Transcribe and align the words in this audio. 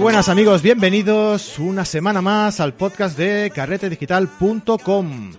buenas 0.00 0.30
amigos, 0.30 0.62
bienvenidos 0.62 1.58
una 1.58 1.84
semana 1.84 2.22
más 2.22 2.58
al 2.60 2.72
podcast 2.72 3.18
de 3.18 3.52
carretedigital.com. 3.54 5.32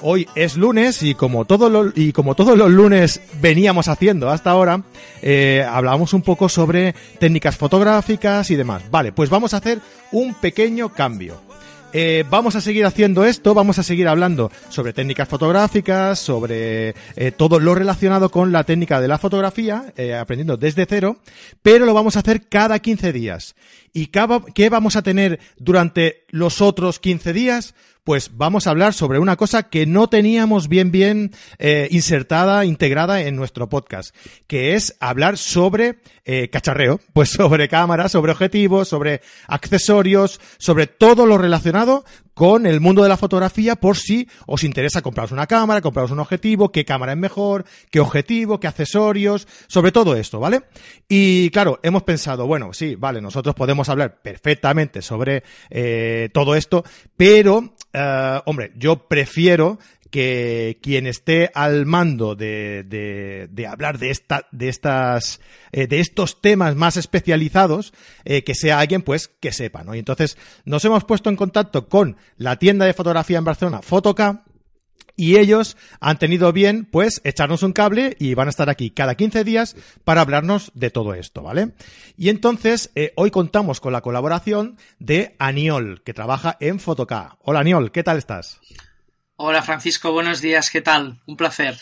Hoy 0.00 0.26
es 0.34 0.56
lunes 0.56 1.02
y 1.02 1.14
como, 1.14 1.44
todo 1.44 1.92
y 1.94 2.12
como 2.12 2.34
todos 2.34 2.56
los 2.56 2.70
lunes 2.70 3.20
veníamos 3.40 3.88
haciendo 3.88 4.30
hasta 4.30 4.50
ahora, 4.50 4.82
eh, 5.20 5.66
hablábamos 5.68 6.14
un 6.14 6.22
poco 6.22 6.48
sobre 6.48 6.94
técnicas 7.18 7.56
fotográficas 7.56 8.50
y 8.50 8.56
demás. 8.56 8.90
Vale, 8.90 9.12
pues 9.12 9.28
vamos 9.28 9.52
a 9.52 9.58
hacer 9.58 9.80
un 10.12 10.34
pequeño 10.34 10.88
cambio. 10.88 11.45
Eh, 11.98 12.26
vamos 12.28 12.54
a 12.56 12.60
seguir 12.60 12.84
haciendo 12.84 13.24
esto, 13.24 13.54
vamos 13.54 13.78
a 13.78 13.82
seguir 13.82 14.06
hablando 14.06 14.52
sobre 14.68 14.92
técnicas 14.92 15.30
fotográficas, 15.30 16.18
sobre 16.18 16.94
eh, 17.16 17.32
todo 17.34 17.58
lo 17.58 17.74
relacionado 17.74 18.30
con 18.30 18.52
la 18.52 18.64
técnica 18.64 19.00
de 19.00 19.08
la 19.08 19.16
fotografía, 19.16 19.94
eh, 19.96 20.14
aprendiendo 20.14 20.58
desde 20.58 20.84
cero, 20.84 21.16
pero 21.62 21.86
lo 21.86 21.94
vamos 21.94 22.16
a 22.16 22.18
hacer 22.18 22.48
cada 22.50 22.80
15 22.80 23.14
días. 23.14 23.56
¿Y 23.94 24.08
qué 24.08 24.68
vamos 24.68 24.96
a 24.96 25.00
tener 25.00 25.40
durante 25.56 26.26
los 26.28 26.60
otros 26.60 26.98
15 26.98 27.32
días? 27.32 27.74
Pues 28.06 28.30
vamos 28.36 28.66
a 28.68 28.70
hablar 28.70 28.94
sobre 28.94 29.18
una 29.18 29.34
cosa 29.34 29.64
que 29.64 29.84
no 29.84 30.08
teníamos 30.08 30.68
bien 30.68 30.92
bien 30.92 31.32
eh, 31.58 31.88
insertada, 31.90 32.64
integrada 32.64 33.22
en 33.22 33.34
nuestro 33.34 33.68
podcast, 33.68 34.14
que 34.46 34.74
es 34.74 34.96
hablar 35.00 35.36
sobre 35.36 35.98
eh, 36.24 36.48
cacharreo, 36.48 37.00
pues 37.12 37.30
sobre 37.30 37.68
cámaras, 37.68 38.12
sobre 38.12 38.30
objetivos, 38.30 38.86
sobre 38.86 39.22
accesorios, 39.48 40.40
sobre 40.56 40.86
todo 40.86 41.26
lo 41.26 41.36
relacionado 41.36 42.04
con 42.36 42.66
el 42.66 42.82
mundo 42.82 43.02
de 43.02 43.08
la 43.08 43.16
fotografía 43.16 43.76
por 43.76 43.96
si 43.96 44.28
os 44.46 44.62
interesa 44.62 45.00
compraros 45.00 45.32
una 45.32 45.46
cámara, 45.46 45.80
compraros 45.80 46.10
un 46.10 46.18
objetivo, 46.18 46.70
qué 46.70 46.84
cámara 46.84 47.12
es 47.12 47.18
mejor, 47.18 47.64
qué 47.90 47.98
objetivo, 47.98 48.60
qué 48.60 48.66
accesorios, 48.66 49.48
sobre 49.68 49.90
todo 49.90 50.14
esto, 50.14 50.38
¿vale? 50.38 50.64
Y 51.08 51.48
claro, 51.48 51.80
hemos 51.82 52.02
pensado, 52.02 52.46
bueno, 52.46 52.74
sí, 52.74 52.94
vale, 52.94 53.22
nosotros 53.22 53.54
podemos 53.54 53.88
hablar 53.88 54.20
perfectamente 54.20 55.00
sobre 55.00 55.44
eh, 55.70 56.28
todo 56.34 56.54
esto, 56.54 56.84
pero, 57.16 57.72
eh, 57.92 58.40
hombre, 58.44 58.72
yo 58.76 59.08
prefiero 59.08 59.78
que 60.10 60.78
quien 60.82 61.06
esté 61.06 61.50
al 61.54 61.86
mando 61.86 62.34
de, 62.34 62.84
de, 62.84 63.48
de 63.50 63.66
hablar 63.66 63.98
de 63.98 64.10
esta, 64.10 64.46
de 64.52 64.68
estas, 64.68 65.40
eh, 65.72 65.86
de 65.86 66.00
estos 66.00 66.40
temas 66.40 66.74
más 66.76 66.96
especializados, 66.96 67.92
eh, 68.24 68.44
que 68.44 68.54
sea 68.54 68.78
alguien 68.78 69.02
pues 69.02 69.28
que 69.28 69.52
sepa, 69.52 69.84
¿no? 69.84 69.94
Y 69.94 69.98
entonces 69.98 70.38
nos 70.64 70.84
hemos 70.84 71.04
puesto 71.04 71.28
en 71.28 71.36
contacto 71.36 71.88
con 71.88 72.16
la 72.36 72.56
tienda 72.56 72.86
de 72.86 72.94
fotografía 72.94 73.38
en 73.38 73.44
Barcelona, 73.44 73.82
Fotoca, 73.82 74.44
y 75.16 75.38
ellos 75.38 75.76
han 75.98 76.18
tenido 76.18 76.52
bien, 76.52 76.84
pues, 76.84 77.20
echarnos 77.24 77.62
un 77.62 77.72
cable 77.72 78.16
y 78.20 78.34
van 78.34 78.48
a 78.48 78.50
estar 78.50 78.68
aquí 78.68 78.90
cada 78.90 79.14
15 79.14 79.44
días 79.44 79.76
para 80.04 80.20
hablarnos 80.20 80.70
de 80.74 80.90
todo 80.90 81.14
esto, 81.14 81.42
¿vale? 81.42 81.72
Y 82.16 82.28
entonces, 82.28 82.90
eh, 82.94 83.12
hoy 83.16 83.30
contamos 83.30 83.80
con 83.80 83.92
la 83.92 84.02
colaboración 84.02 84.76
de 84.98 85.34
Aniol, 85.38 86.02
que 86.04 86.14
trabaja 86.14 86.56
en 86.60 86.78
Fotoca. 86.78 87.38
Hola 87.42 87.60
Aniol, 87.60 87.90
¿qué 87.90 88.02
tal 88.02 88.18
estás? 88.18 88.60
Hola 89.36 89.62
Francisco, 89.62 90.12
buenos 90.12 90.40
días, 90.40 90.70
¿qué 90.70 90.82
tal? 90.82 91.20
Un 91.26 91.36
placer. 91.36 91.76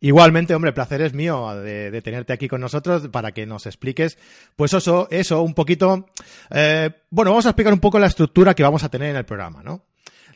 Igualmente, 0.00 0.54
hombre, 0.54 0.68
el 0.68 0.74
placer 0.74 1.00
es 1.00 1.14
mío 1.14 1.54
de, 1.54 2.02
tenerte 2.02 2.32
aquí 2.32 2.48
con 2.48 2.60
nosotros 2.60 3.08
para 3.08 3.32
que 3.32 3.46
nos 3.46 3.66
expliques, 3.66 4.18
pues 4.54 4.74
eso, 4.74 5.08
eso, 5.10 5.42
un 5.42 5.54
poquito. 5.54 6.10
Eh, 6.50 6.90
bueno, 7.10 7.30
vamos 7.30 7.46
a 7.46 7.50
explicar 7.50 7.72
un 7.72 7.80
poco 7.80 7.98
la 7.98 8.06
estructura 8.06 8.54
que 8.54 8.62
vamos 8.62 8.84
a 8.84 8.90
tener 8.90 9.10
en 9.10 9.16
el 9.16 9.24
programa, 9.24 9.62
¿no? 9.62 9.82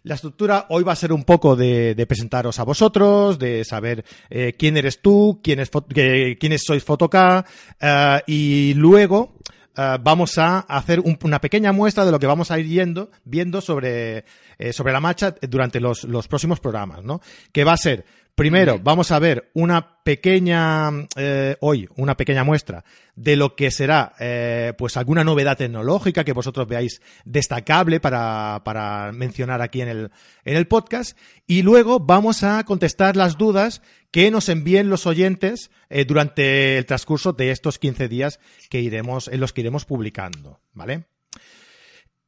La 0.03 0.15
estructura 0.15 0.67
hoy 0.71 0.83
va 0.83 0.93
a 0.93 0.97
ser 0.97 1.13
un 1.13 1.25
poco 1.25 1.57
de, 1.57 2.07
presentaros 2.09 2.59
a 2.59 2.65
vosotros, 2.65 3.39
de 3.39 3.65
saber 3.65 4.05
eh, 4.31 4.55
quién 4.59 4.77
eres 4.77 5.03
tú, 5.03 5.39
quién 5.43 5.61
es, 5.61 5.71
quiénes 5.71 6.63
sois 6.65 6.83
Fotoca, 6.83 7.45
eh, 7.79 8.23
y 8.27 8.75
luego 8.75 9.35
eh, 9.77 9.99
vamos 10.01 10.37
a 10.39 10.61
hacer 10.61 11.01
una 11.01 11.41
pequeña 11.41 11.73
muestra 11.73 12.05
de 12.05 12.11
lo 12.11 12.19
que 12.19 12.27
vamos 12.27 12.51
a 12.51 12.59
ir 12.59 12.67
yendo, 12.67 13.11
viendo 13.25 13.61
sobre, 13.61 14.25
eh, 14.59 14.73
sobre 14.73 14.93
la 14.93 15.01
marcha 15.01 15.35
durante 15.43 15.81
los, 15.81 16.05
los 16.05 16.29
próximos 16.29 16.61
programas, 16.61 17.05
¿no? 17.05 17.21
Que 17.53 17.65
va 17.65 17.73
a 17.73 17.77
ser 17.77 18.05
Primero, 18.35 18.79
vamos 18.83 19.11
a 19.11 19.19
ver 19.19 19.51
una 19.55 20.03
pequeña, 20.03 20.91
eh, 21.17 21.57
hoy, 21.61 21.89
una 21.97 22.17
pequeña 22.17 22.43
muestra 22.43 22.85
de 23.15 23.37
lo 23.37 23.55
que 23.55 23.71
será, 23.71 24.15
eh, 24.19 24.73
pues 24.79 24.97
alguna 24.97 25.25
novedad 25.25 25.59
tecnológica 25.59 26.25
que 26.25 26.33
vosotros 26.33 26.67
veáis 26.67 27.03
destacable 27.25 28.01
para, 28.01 28.63
para 28.65 29.13
mencionar 29.13 29.61
aquí 29.61 29.83
en 29.83 29.89
el, 29.89 30.11
en 30.45 30.57
el 30.57 30.67
podcast. 30.67 31.19
Y 31.47 31.63
luego 31.63 32.01
vamos 32.01 32.43
a 32.43 32.65
contestar 32.65 33.17
las 33.17 33.37
dudas 33.37 33.83
que 34.11 34.31
nos 34.31 34.49
envíen 34.49 34.89
los 34.89 35.07
oyentes 35.07 35.71
eh, 35.91 36.05
durante 36.05 36.79
el 36.79 36.87
transcurso 36.87 37.33
de 37.33 37.51
estos 37.51 37.79
15 37.79 38.09
días 38.09 38.41
que 38.71 38.81
iremos, 38.81 39.29
en 39.29 39.41
los 39.41 39.53
que 39.53 39.61
iremos 39.61 39.85
publicando, 39.85 40.61
¿vale? 40.73 41.05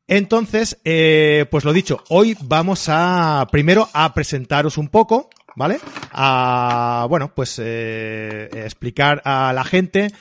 Entonces, 0.09 0.79
pues 0.83 1.65
lo 1.65 1.73
dicho, 1.73 2.05
hoy 2.09 2.37
vamos 2.43 2.87
a 2.89 3.47
primero 3.51 3.89
a 3.95 4.13
presentaros 4.13 4.77
un 4.77 4.89
poco, 4.89 5.31
¿vale? 5.57 5.81
A, 6.13 7.07
bueno, 7.09 7.35
pues 7.35 7.61
eh, 7.63 8.49
explicar 8.53 9.23
a 9.25 9.53
la 9.53 9.65
gente 9.65 10.13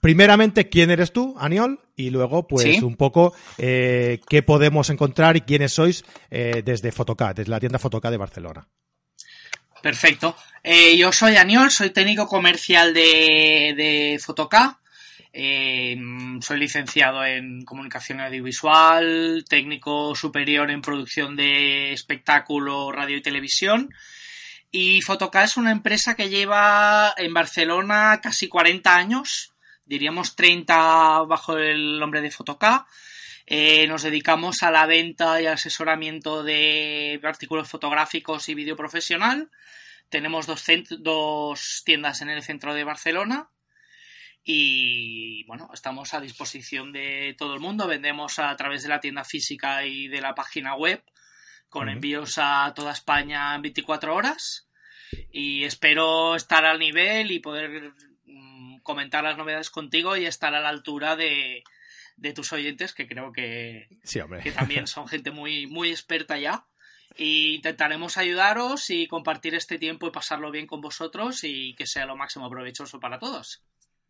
primeramente 0.00 0.68
quién 0.68 0.90
eres 0.90 1.12
tú, 1.12 1.34
Aniol, 1.38 1.80
y 1.96 2.10
luego 2.10 2.46
pues 2.46 2.82
un 2.82 2.96
poco 2.96 3.34
eh, 3.56 4.20
qué 4.28 4.42
podemos 4.42 4.90
encontrar 4.90 5.36
y 5.36 5.42
quiénes 5.42 5.72
sois 5.72 6.04
eh, 6.30 6.62
desde 6.64 6.92
Fotoca, 6.92 7.32
desde 7.32 7.50
la 7.50 7.60
tienda 7.60 7.78
Fotoca 7.78 8.10
de 8.10 8.16
Barcelona. 8.18 8.68
Perfecto. 9.80 10.36
yo 10.96 11.12
soy 11.12 11.36
Aniol, 11.36 11.70
soy 11.70 11.90
técnico 11.90 12.26
comercial 12.26 12.92
de, 12.92 13.74
de 13.76 14.20
Fotoca. 14.20 14.80
soy 15.32 16.58
licenciado 16.58 17.24
en 17.24 17.64
comunicación 17.64 18.20
audiovisual, 18.20 19.44
técnico 19.48 20.14
superior 20.16 20.70
en 20.70 20.82
producción 20.82 21.36
de 21.36 21.92
espectáculo, 21.92 22.90
radio 22.90 23.16
y 23.16 23.22
televisión. 23.22 23.88
Y 24.70 25.00
Fotoca 25.00 25.44
es 25.44 25.56
una 25.56 25.70
empresa 25.70 26.14
que 26.14 26.28
lleva 26.28 27.14
en 27.16 27.32
Barcelona 27.32 28.20
casi 28.22 28.48
40 28.48 28.94
años, 28.94 29.54
diríamos 29.86 30.36
30 30.36 31.22
bajo 31.22 31.56
el 31.56 31.98
nombre 31.98 32.20
de 32.20 32.30
Fotoca. 32.30 32.86
Eh, 33.46 33.86
nos 33.86 34.02
dedicamos 34.02 34.62
a 34.62 34.70
la 34.70 34.84
venta 34.84 35.40
y 35.40 35.46
asesoramiento 35.46 36.42
de 36.44 37.18
artículos 37.22 37.66
fotográficos 37.66 38.46
y 38.50 38.54
vídeo 38.54 38.76
profesional. 38.76 39.50
Tenemos 40.10 40.46
dos, 40.46 40.62
dos 40.98 41.82
tiendas 41.86 42.20
en 42.20 42.28
el 42.28 42.42
centro 42.42 42.74
de 42.74 42.84
Barcelona 42.84 43.48
y 44.44 45.44
bueno, 45.44 45.70
estamos 45.72 46.12
a 46.12 46.20
disposición 46.20 46.92
de 46.92 47.34
todo 47.38 47.54
el 47.54 47.60
mundo. 47.60 47.86
Vendemos 47.86 48.38
a 48.38 48.54
través 48.56 48.82
de 48.82 48.90
la 48.90 49.00
tienda 49.00 49.24
física 49.24 49.86
y 49.86 50.08
de 50.08 50.20
la 50.20 50.34
página 50.34 50.74
web 50.74 51.02
con 51.68 51.88
envíos 51.88 52.34
a 52.38 52.72
toda 52.74 52.92
España 52.92 53.54
en 53.54 53.62
24 53.62 54.14
horas. 54.14 54.68
Y 55.30 55.64
espero 55.64 56.36
estar 56.36 56.64
al 56.64 56.78
nivel 56.78 57.30
y 57.30 57.40
poder 57.40 57.92
mm, 58.24 58.78
comentar 58.82 59.24
las 59.24 59.36
novedades 59.36 59.70
contigo 59.70 60.16
y 60.16 60.26
estar 60.26 60.54
a 60.54 60.60
la 60.60 60.68
altura 60.68 61.16
de, 61.16 61.62
tus 62.34 62.52
oyentes, 62.52 62.92
que 62.92 63.06
creo 63.06 63.32
que, 63.32 63.88
que 64.42 64.52
también 64.52 64.86
son 64.86 65.08
gente 65.08 65.30
muy, 65.30 65.66
muy 65.66 65.90
experta 65.90 66.38
ya. 66.38 66.66
Y 67.16 67.56
intentaremos 67.56 68.16
ayudaros 68.16 68.90
y 68.90 69.08
compartir 69.08 69.54
este 69.54 69.78
tiempo 69.78 70.06
y 70.06 70.12
pasarlo 70.12 70.50
bien 70.50 70.66
con 70.66 70.80
vosotros 70.80 71.42
y 71.42 71.74
que 71.74 71.86
sea 71.86 72.06
lo 72.06 72.16
máximo 72.16 72.48
provechoso 72.48 73.00
para 73.00 73.18
todos. 73.18 73.64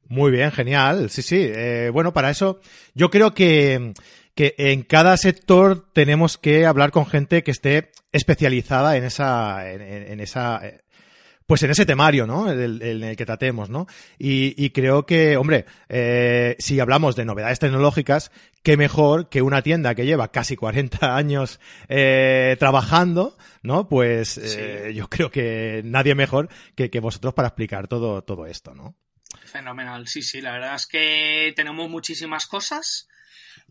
Muy 0.08 0.30
bien, 0.30 0.50
genial. 0.52 1.10
Sí, 1.10 1.22
sí. 1.22 1.36
Eh, 1.38 1.90
bueno, 1.92 2.12
para 2.12 2.30
eso 2.30 2.60
yo 2.94 3.10
creo 3.10 3.34
que 3.34 3.92
que 4.38 4.54
en 4.56 4.84
cada 4.84 5.16
sector 5.16 5.90
tenemos 5.92 6.38
que 6.38 6.64
hablar 6.64 6.92
con 6.92 7.06
gente 7.06 7.42
que 7.42 7.50
esté 7.50 7.90
especializada 8.12 8.96
en 8.96 9.02
esa, 9.02 9.68
en, 9.68 10.20
esa, 10.20 10.62
pues 11.44 11.64
en 11.64 11.72
ese 11.72 11.84
temario, 11.84 12.24
¿no? 12.24 12.48
En 12.48 12.80
el, 12.80 13.16
que 13.16 13.26
tratemos, 13.26 13.68
¿no? 13.68 13.88
Y, 14.16 14.70
creo 14.70 15.06
que, 15.06 15.36
hombre, 15.36 15.64
eh, 15.88 16.54
si 16.60 16.78
hablamos 16.78 17.16
de 17.16 17.24
novedades 17.24 17.58
tecnológicas, 17.58 18.30
qué 18.62 18.76
mejor 18.76 19.28
que 19.28 19.42
una 19.42 19.62
tienda 19.62 19.96
que 19.96 20.06
lleva 20.06 20.30
casi 20.30 20.54
40 20.54 21.16
años 21.16 21.58
eh, 21.88 22.54
trabajando, 22.60 23.36
¿no? 23.62 23.88
Pues 23.88 24.38
eh, 24.38 24.92
yo 24.94 25.08
creo 25.08 25.32
que 25.32 25.82
nadie 25.84 26.14
mejor 26.14 26.48
que, 26.76 26.90
que 26.90 27.00
vosotros 27.00 27.34
para 27.34 27.48
explicar 27.48 27.88
todo, 27.88 28.22
todo 28.22 28.46
esto, 28.46 28.72
¿no? 28.72 28.94
Fenomenal, 29.46 30.06
sí, 30.06 30.22
sí, 30.22 30.40
la 30.40 30.52
verdad 30.52 30.76
es 30.76 30.86
que 30.86 31.52
tenemos 31.56 31.90
muchísimas 31.90 32.46
cosas 32.46 33.08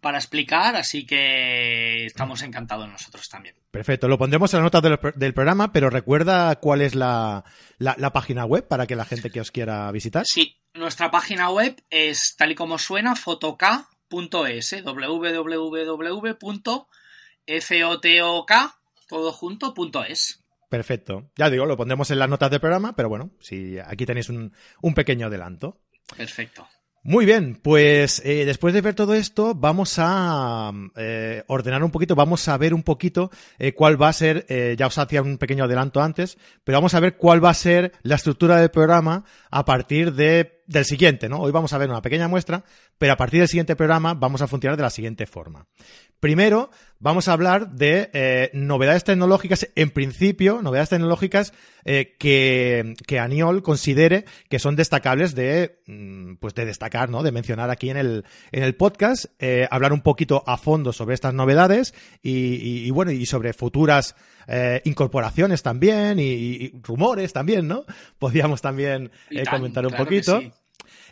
para 0.01 0.17
explicar, 0.17 0.75
así 0.75 1.05
que 1.05 2.05
estamos 2.05 2.41
encantados 2.43 2.87
nosotros 2.87 3.27
también. 3.29 3.55
Perfecto, 3.71 4.07
lo 4.07 4.17
pondremos 4.17 4.53
en 4.53 4.59
la 4.59 4.63
nota 4.63 4.81
del, 4.81 5.33
programa, 5.33 5.71
pero 5.71 5.89
recuerda 5.89 6.55
cuál 6.57 6.81
es 6.81 6.95
la, 6.95 7.43
página 8.13 8.45
web 8.45 8.67
para 8.67 8.87
que 8.87 8.95
la 8.95 9.05
gente 9.05 9.29
que 9.29 9.41
os 9.41 9.51
quiera 9.51 9.91
visitar. 9.91 10.23
Sí, 10.25 10.57
nuestra 10.73 11.11
página 11.11 11.49
web 11.49 11.75
es 11.89 12.35
tal 12.37 12.51
y 12.51 12.55
como 12.55 12.77
suena, 12.77 13.15
fotok.es, 13.15 14.73
¿eh? 14.73 14.83
www.fotok, 14.83 16.87
todo 19.07 19.31
junto, 19.31 19.73
Perfecto. 20.69 21.31
Ya 21.37 21.49
digo, 21.49 21.65
lo 21.65 21.77
pondremos 21.77 22.11
en 22.11 22.19
las 22.19 22.29
notas 22.29 22.51
del 22.51 22.59
programa, 22.59 22.95
pero 22.95 23.09
bueno, 23.09 23.31
si 23.39 23.79
aquí 23.79 24.05
tenéis 24.05 24.29
un, 24.29 24.53
un 24.81 24.93
pequeño 24.93 25.27
adelanto. 25.27 25.79
Perfecto. 26.15 26.67
Muy 27.07 27.25
bien, 27.25 27.57
pues 27.63 28.21
eh, 28.25 28.43
después 28.43 28.73
de 28.73 28.81
ver 28.81 28.93
todo 28.93 29.13
esto, 29.13 29.55
vamos 29.55 29.95
a 29.97 30.73
eh, 30.97 31.41
ordenar 31.47 31.81
un 31.81 31.89
poquito, 31.89 32.15
vamos 32.15 32.45
a 32.49 32.57
ver 32.57 32.73
un 32.73 32.83
poquito 32.83 33.31
eh, 33.59 33.73
cuál 33.73 33.99
va 33.99 34.09
a 34.09 34.13
ser, 34.13 34.45
ya 34.77 34.87
os 34.87 34.97
hacía 34.97 35.21
un 35.21 35.37
pequeño 35.37 35.63
adelanto 35.63 36.01
antes, 36.01 36.37
pero 36.65 36.79
vamos 36.79 36.95
a 36.95 36.99
ver 36.99 37.15
cuál 37.15 37.41
va 37.41 37.51
a 37.51 37.53
ser 37.53 37.93
la 38.03 38.15
estructura 38.15 38.57
del 38.57 38.71
programa 38.71 39.23
a 39.49 39.63
partir 39.63 40.15
de, 40.15 40.56
del 40.67 40.85
siguiente, 40.85 41.29
¿no? 41.29 41.39
Hoy 41.39 41.51
vamos 41.51 41.73
a 41.73 41.77
ver 41.77 41.89
una 41.89 42.01
pequeña 42.01 42.27
muestra, 42.27 42.63
pero 42.97 43.13
a 43.13 43.17
partir 43.17 43.39
del 43.39 43.47
siguiente 43.49 43.75
programa 43.75 44.13
vamos 44.13 44.41
a 44.41 44.47
funcionar 44.47 44.77
de 44.77 44.83
la 44.83 44.89
siguiente 44.89 45.25
forma. 45.25 45.65
Primero, 46.19 46.71
vamos 46.99 47.27
a 47.27 47.33
hablar 47.33 47.71
de 47.71 48.09
eh, 48.13 48.49
novedades 48.53 49.03
tecnológicas, 49.03 49.69
en 49.75 49.91
principio, 49.91 50.61
novedades 50.61 50.89
tecnológicas 50.89 51.53
eh, 51.85 52.15
que, 52.19 52.95
que 53.05 53.19
Aniol 53.19 53.61
considere 53.63 54.25
que 54.49 54.59
son 54.59 54.75
destacables 54.75 55.35
de, 55.35 55.79
mm, 55.87 56.35
pues 56.35 56.53
de 56.55 56.65
destacar, 56.65 57.09
¿no? 57.09 57.23
De 57.23 57.31
mencionar 57.31 57.69
aquí 57.69 57.89
en 57.89 57.97
el, 57.97 58.25
en 58.51 58.63
el 58.63 58.75
podcast, 58.75 59.25
eh, 59.39 59.67
hablar 59.71 59.93
un 59.93 60.01
poquito 60.01 60.43
a 60.47 60.57
fondo 60.57 60.91
sobre 60.91 61.13
estas 61.15 61.33
novedades 61.33 61.93
y, 62.21 62.31
y- 62.55 62.87
y 62.87 62.91
bueno, 62.91 63.11
y 63.11 63.25
sobre 63.25 63.53
futuras 63.53 64.15
eh, 64.47 64.81
incorporaciones 64.85 65.61
también 65.61 66.19
y, 66.19 66.23
y 66.23 66.73
rumores 66.81 67.33
también, 67.33 67.67
¿no? 67.67 67.85
Podríamos 68.19 68.61
también 68.61 69.11
eh, 69.29 69.43
tan, 69.43 69.55
comentar 69.57 69.85
un 69.85 69.91
claro 69.91 70.05
poquito. 70.05 70.39
sí. 70.39 70.51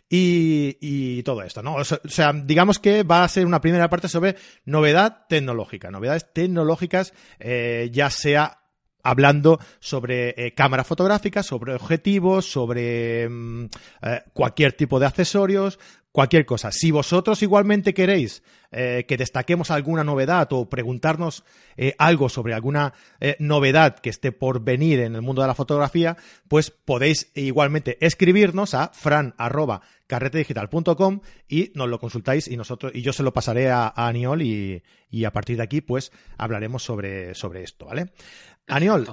Y, 0.08 0.78
y 0.82 1.24
todo 1.24 1.42
esto, 1.42 1.64
¿no? 1.64 1.76
O 1.78 1.84
sea, 1.84 2.32
digamos 2.32 2.78
que 2.78 3.02
va 3.02 3.24
a 3.24 3.28
ser 3.28 3.46
una 3.48 3.60
primera 3.60 3.90
parte 3.90 4.08
sobre 4.08 4.36
novedad 4.64 5.26
tecnológica, 5.28 5.90
novedades 5.90 6.32
tecnológicas, 6.32 7.12
eh, 7.40 7.90
ya 7.92 8.12
sea 8.12 8.60
hablando 9.06 9.60
sobre 9.80 10.30
eh, 10.36 10.54
cámara 10.54 10.84
fotográfica, 10.84 11.44
sobre 11.44 11.76
objetivos, 11.76 12.46
sobre 12.52 13.30
mm, 13.30 13.66
eh, 14.02 14.22
cualquier 14.34 14.74
tipo 14.74 15.00
de 15.00 15.06
accesorios, 15.06 15.80
cualquier 16.16 16.46
cosa. 16.46 16.72
Si 16.72 16.92
vosotros 16.92 17.44
igualmente 17.44 17.94
queréis 17.94 18.42
eh, 18.72 19.04
que 19.06 19.18
destaquemos 19.18 19.70
alguna 19.70 20.06
novedad 20.06 20.48
o 20.54 20.70
preguntarnos 20.70 21.44
eh, 21.76 21.94
algo 21.98 22.30
sobre 22.30 22.54
alguna 22.54 22.94
eh, 23.20 23.36
novedad 23.40 24.00
que 24.00 24.12
esté 24.12 24.32
por 24.32 24.64
venir 24.64 25.02
en 25.02 25.16
el 25.16 25.22
mundo 25.22 25.42
de 25.42 25.50
la 25.50 25.56
fotografía, 25.56 26.16
pues 26.48 26.72
podéis 26.72 27.34
igualmente 27.36 27.98
escribirnos 28.00 28.76
a 28.76 28.92
fran@carretedigital.com 28.94 31.20
y 31.50 31.74
nos 31.76 31.90
lo 31.90 32.00
consultáis 32.00 32.48
y 32.48 32.56
nosotros 32.56 32.94
y 32.96 33.02
yo 33.02 33.12
se 33.12 33.24
lo 33.24 33.34
pasaré 33.34 33.70
a, 33.70 33.92
a 33.94 34.08
Aniol 34.08 34.42
y, 34.42 34.84
y 35.10 35.26
a 35.26 35.34
partir 35.34 35.58
de 35.58 35.64
aquí 35.64 35.82
pues 35.82 36.14
hablaremos 36.38 36.82
sobre, 36.82 37.36
sobre 37.36 37.64
esto, 37.64 37.88
¿vale? 37.88 38.14
Aniol, 38.68 39.06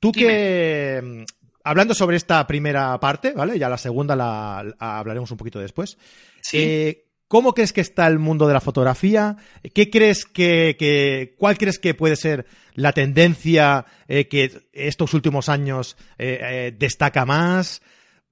tú 0.00 0.10
Dime. 0.10 0.26
que 0.26 1.26
hablando 1.68 1.94
sobre 1.94 2.16
esta 2.16 2.46
primera 2.46 2.98
parte, 3.00 3.32
¿vale? 3.32 3.58
Ya 3.58 3.68
la 3.68 3.78
segunda 3.78 4.14
la, 4.16 4.64
la 4.80 4.98
hablaremos 4.98 5.30
un 5.30 5.36
poquito 5.36 5.58
después. 5.58 5.98
Sí. 6.42 6.58
Eh, 6.58 7.02
¿Cómo 7.28 7.54
crees 7.54 7.72
que 7.72 7.80
está 7.80 8.06
el 8.06 8.20
mundo 8.20 8.46
de 8.46 8.54
la 8.54 8.60
fotografía? 8.60 9.36
¿Qué 9.74 9.90
crees 9.90 10.24
que, 10.24 10.76
que- 10.78 11.34
cuál 11.38 11.58
crees 11.58 11.80
que 11.80 11.92
puede 11.92 12.14
ser 12.14 12.46
la 12.74 12.92
tendencia 12.92 13.84
eh, 14.06 14.28
que 14.28 14.68
estos 14.72 15.12
últimos 15.12 15.48
años 15.48 15.96
eh, 16.18 16.38
eh, 16.40 16.74
destaca 16.78 17.24
más? 17.26 17.82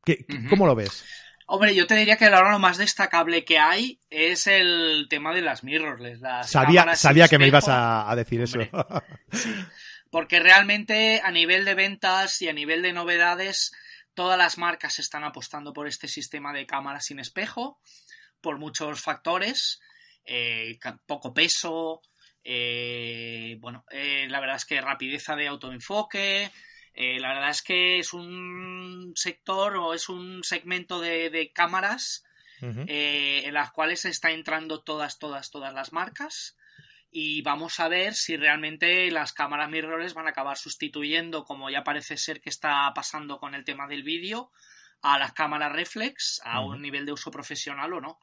¿Qué- 0.05 0.25
Ujú. 0.33 0.49
¿Cómo 0.49 0.67
lo 0.67 0.77
ves? 0.77 1.05
Hombre, 1.47 1.75
yo 1.75 1.87
te 1.89 1.95
diría 1.97 2.17
que 2.17 2.27
ahora 2.27 2.53
lo 2.53 2.59
más 2.61 2.79
destacable 2.79 3.45
que 3.45 3.59
hay 3.59 3.99
es 4.11 4.47
el 4.47 5.07
tema 5.11 5.35
de 5.35 5.43
las 5.43 5.63
mirrorless. 5.65 6.21
Las 6.21 6.51
Sabía, 6.51 6.95
sabía 6.97 7.27
que 7.29 7.37
me 7.39 7.49
ibas 7.49 7.69
a, 7.69 8.09
a 8.11 8.15
decir 8.17 8.41
eso. 8.43 8.61
Hombre. 8.61 8.71
Porque 10.15 10.39
realmente 10.39 11.21
a 11.25 11.33
nivel 11.33 11.65
de 11.65 11.75
ventas 11.75 12.41
y 12.41 12.49
a 12.49 12.53
nivel 12.53 12.83
de 12.83 12.93
novedades, 12.93 13.73
todas 14.15 14.39
las 14.39 14.59
marcas 14.59 15.01
están 15.01 15.25
apostando 15.25 15.73
por 15.73 15.89
este 15.89 16.07
sistema 16.07 16.53
de 16.53 16.67
cámaras 16.67 17.07
sin 17.07 17.19
espejo, 17.19 17.81
por 18.41 18.61
muchos 18.61 19.03
factores, 19.03 19.81
eh, 20.25 20.79
poco 21.07 21.35
peso, 21.35 22.01
eh, 22.45 23.57
bueno, 23.59 23.85
eh, 23.91 24.29
la 24.31 24.39
verdad 24.39 24.55
es 24.55 24.65
que 24.65 24.81
rapidez 24.81 25.25
de 25.37 25.49
autoenfoque, 25.49 26.53
la 26.95 27.35
verdad 27.35 27.51
es 27.51 27.63
que 27.63 27.99
es 27.99 28.13
un 28.13 29.15
sector 29.17 29.77
o 29.79 29.95
es 29.95 30.09
un 30.09 30.45
segmento 30.45 31.01
de, 31.01 31.29
de 31.29 31.51
cámaras 31.51 32.23
en 32.61 33.53
las 33.53 33.73
cuales 33.73 34.05
está 34.05 34.31
entrando 34.31 34.81
todas, 34.81 35.19
todas, 35.19 35.51
todas 35.51 35.75
las 35.75 35.93
marcas. 35.93 36.57
Y 37.17 37.43
vamos 37.43 37.79
a 37.79 37.87
ver 37.87 38.15
si 38.15 38.37
realmente 38.37 39.09
las 39.13 39.33
cámaras 39.33 39.71
mirrorless 39.71 40.15
van 40.15 40.27
a 40.27 40.31
acabar 40.31 40.57
sustituyendo, 40.59 41.45
como 41.45 41.71
ya 41.71 41.85
parece 41.85 42.17
ser 42.17 42.41
que 42.41 42.51
está 42.51 42.91
pasando 42.93 43.39
con 43.39 43.55
el 43.55 43.65
tema 43.65 43.87
del 43.87 44.03
vídeo, 44.03 44.51
a 45.01 45.17
las 45.17 45.33
cámaras 45.33 45.73
reflex 45.73 46.41
a 46.45 46.61
un 46.61 46.83
nivel 46.83 47.07
de 47.07 47.13
uso 47.13 47.31
profesional 47.31 47.93
o 47.93 48.01
no. 48.01 48.19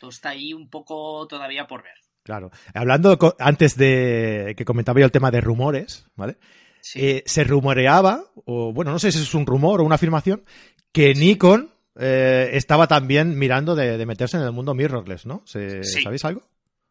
Todo 0.00 0.10
está 0.10 0.30
ahí 0.30 0.52
un 0.52 0.68
poco 0.68 1.26
todavía 1.28 1.68
por 1.68 1.84
ver. 1.84 1.94
Claro. 2.24 2.50
Hablando 2.74 3.16
antes 3.38 3.76
de 3.76 4.54
que 4.56 4.64
comentaba 4.64 4.98
yo 4.98 5.06
el 5.06 5.12
tema 5.12 5.30
de 5.30 5.40
rumores, 5.40 6.06
¿vale? 6.16 6.36
Sí. 6.80 6.98
Eh, 7.00 7.22
se 7.26 7.44
rumoreaba, 7.44 8.24
o 8.44 8.72
bueno, 8.72 8.90
no 8.90 8.98
sé 8.98 9.12
si 9.12 9.22
es 9.22 9.34
un 9.34 9.46
rumor 9.46 9.80
o 9.80 9.84
una 9.84 9.94
afirmación, 9.94 10.44
que 10.90 11.14
Nikon 11.14 11.72
eh, 11.94 12.50
estaba 12.54 12.88
también 12.88 13.38
mirando 13.38 13.76
de, 13.76 13.96
de 13.96 14.06
meterse 14.06 14.36
en 14.36 14.42
el 14.42 14.50
mundo 14.52 14.74
mirrorless, 14.74 15.26
¿no? 15.26 15.42
Se- 15.46 15.84
Sí. 15.84 16.02
¿Sabéis 16.02 16.24
algo? 16.24 16.42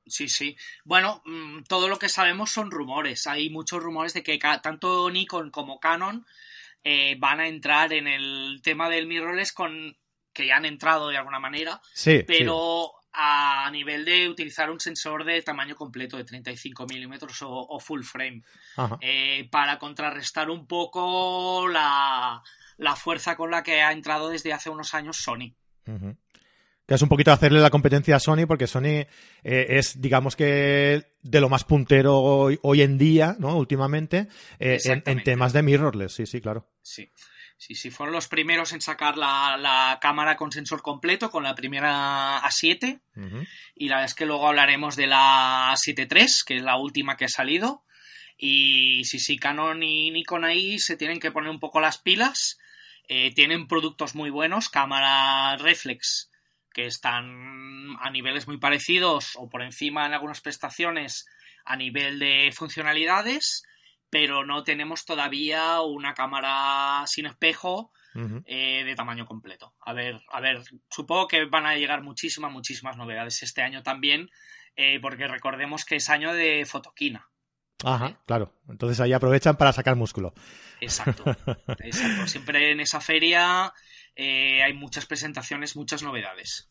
Sí, 0.07 0.29
sí. 0.29 0.55
Bueno, 0.83 1.21
mm, 1.25 1.63
todo 1.63 1.87
lo 1.87 1.97
que 1.97 2.09
sabemos 2.09 2.51
son 2.51 2.69
rumores. 2.71 3.27
Hay 3.27 3.49
muchos 3.49 3.81
rumores 3.81 4.13
de 4.13 4.23
que 4.23 4.37
tanto 4.61 5.09
Nikon 5.09 5.49
como 5.51 5.79
Canon 5.79 6.25
eh, 6.83 7.15
van 7.17 7.39
a 7.39 7.47
entrar 7.47 7.91
en 7.93 8.07
el 8.07 8.59
tema 8.63 8.89
del 8.89 9.07
mirrorless 9.07 9.51
con 9.51 9.97
que 10.31 10.47
ya 10.47 10.57
han 10.57 10.65
entrado 10.65 11.07
de 11.09 11.17
alguna 11.17 11.39
manera, 11.39 11.81
Sí. 11.93 12.23
pero 12.27 12.91
a 13.13 13.69
nivel 13.71 14.03
de 14.03 14.27
utilizar 14.27 14.69
un 14.69 14.79
sensor 14.81 15.23
de 15.23 15.41
tamaño 15.41 15.75
completo 15.75 16.17
de 16.17 16.25
35 16.25 16.85
milímetros 16.85 17.41
o, 17.43 17.49
o 17.49 17.79
full 17.79 18.03
frame 18.03 18.43
eh, 18.99 19.47
para 19.49 19.79
contrarrestar 19.79 20.49
un 20.49 20.67
poco 20.67 21.67
la, 21.69 22.43
la 22.77 22.95
fuerza 22.97 23.37
con 23.37 23.49
la 23.51 23.63
que 23.63 23.81
ha 23.81 23.93
entrado 23.93 24.27
desde 24.29 24.51
hace 24.51 24.69
unos 24.69 24.93
años 24.93 25.15
Sony. 25.17 25.53
Que 26.87 26.95
es 26.95 27.01
un 27.01 27.09
poquito 27.09 27.31
hacerle 27.31 27.59
la 27.59 27.69
competencia 27.69 28.15
a 28.15 28.19
Sony, 28.19 28.45
porque 28.47 28.67
Sony 28.67 29.07
eh, 29.43 29.67
es, 29.69 29.99
digamos 30.01 30.35
que, 30.35 31.13
de 31.21 31.41
lo 31.41 31.49
más 31.49 31.63
puntero 31.63 32.17
hoy, 32.19 32.59
hoy 32.61 32.81
en 32.81 32.97
día, 32.97 33.35
¿no? 33.39 33.57
Últimamente, 33.57 34.27
eh, 34.59 34.77
en, 34.83 35.23
temas 35.23 35.51
de 35.53 35.63
mirrorless, 35.63 36.13
sí, 36.13 36.25
sí, 36.25 36.41
claro. 36.41 36.69
Sí. 36.81 37.11
Sí, 37.57 37.73
sí, 37.73 37.89
fueron 37.89 38.13
los 38.13 38.27
primeros 38.27 38.73
en 38.73 38.81
sacar 38.81 39.17
la, 39.17 39.55
la 39.57 39.97
cámara 40.01 40.35
con 40.35 40.51
sensor 40.51 40.81
completo, 40.81 41.31
con 41.31 41.43
la 41.43 41.55
primera 41.55 42.41
A7. 42.41 42.99
Ujú. 43.15 43.45
Y 43.75 43.87
la 43.87 43.95
verdad 43.95 44.09
es 44.09 44.13
que 44.13 44.25
luego 44.25 44.47
hablaremos 44.47 44.97
de 44.97 45.07
la 45.07 45.73
A7 45.73 46.07
III, 46.13 46.27
que 46.45 46.57
es 46.57 46.63
la 46.63 46.75
última 46.75 47.15
que 47.15 47.25
ha 47.25 47.29
salido. 47.29 47.85
Y 48.37 49.03
sí, 49.05 49.19
sí, 49.19 49.37
Canon 49.37 49.81
y 49.83 50.11
Nikon 50.11 50.43
ahí 50.43 50.79
se 50.79 50.97
tienen 50.97 51.19
que 51.19 51.31
poner 51.31 51.49
un 51.49 51.59
poco 51.59 51.79
las 51.79 51.97
pilas. 51.97 52.57
Eh, 53.07 53.33
tienen 53.33 53.67
productos 53.67 54.15
muy 54.15 54.29
buenos, 54.29 54.69
cámaras 54.69 55.61
reflex, 55.61 56.31
que 56.75 56.85
están 56.85 57.95
a 58.01 58.09
niveles 58.09 58.47
muy 58.47 58.57
parecidos 58.57 59.31
o 59.37 59.49
por 59.49 59.61
encima 59.61 60.05
en 60.05 60.13
algunas 60.13 60.41
prestaciones 60.41 61.25
a 61.63 61.77
nivel 61.77 62.19
de 62.19 62.51
funcionalidades, 62.53 63.63
pero 64.09 64.45
no 64.45 64.65
tenemos 64.65 65.05
todavía 65.05 65.79
una 65.79 66.13
cámara 66.13 67.05
sin 67.07 67.27
espejo 67.27 67.93
eh, 68.45 68.83
de 68.83 68.95
tamaño 68.95 69.25
completo. 69.25 69.73
A 69.79 69.93
ver, 69.93 70.21
a 70.29 70.41
ver, 70.41 70.63
supongo 70.89 71.29
que 71.29 71.45
van 71.45 71.65
a 71.65 71.77
llegar 71.77 72.03
muchísimas, 72.03 72.51
muchísimas 72.51 72.97
novedades 72.97 73.41
este 73.41 73.61
año 73.61 73.81
también, 73.81 74.29
eh, 74.75 74.99
porque 75.01 75.27
recordemos 75.27 75.85
que 75.85 75.95
es 75.95 76.09
año 76.09 76.33
de 76.33 76.65
fotoquina. 76.65 77.29
Ajá, 77.85 78.19
claro. 78.25 78.53
Entonces 78.67 78.99
ahí 78.99 79.13
aprovechan 79.13 79.55
para 79.55 79.71
sacar 79.71 79.95
músculo. 79.95 80.33
Exacto, 80.81 81.23
exacto. 81.79 82.27
Siempre 82.27 82.71
en 82.71 82.81
esa 82.81 82.99
feria 82.99 83.73
eh, 84.15 84.61
hay 84.63 84.73
muchas 84.73 85.05
presentaciones, 85.05 85.75
muchas 85.75 86.03
novedades. 86.03 86.69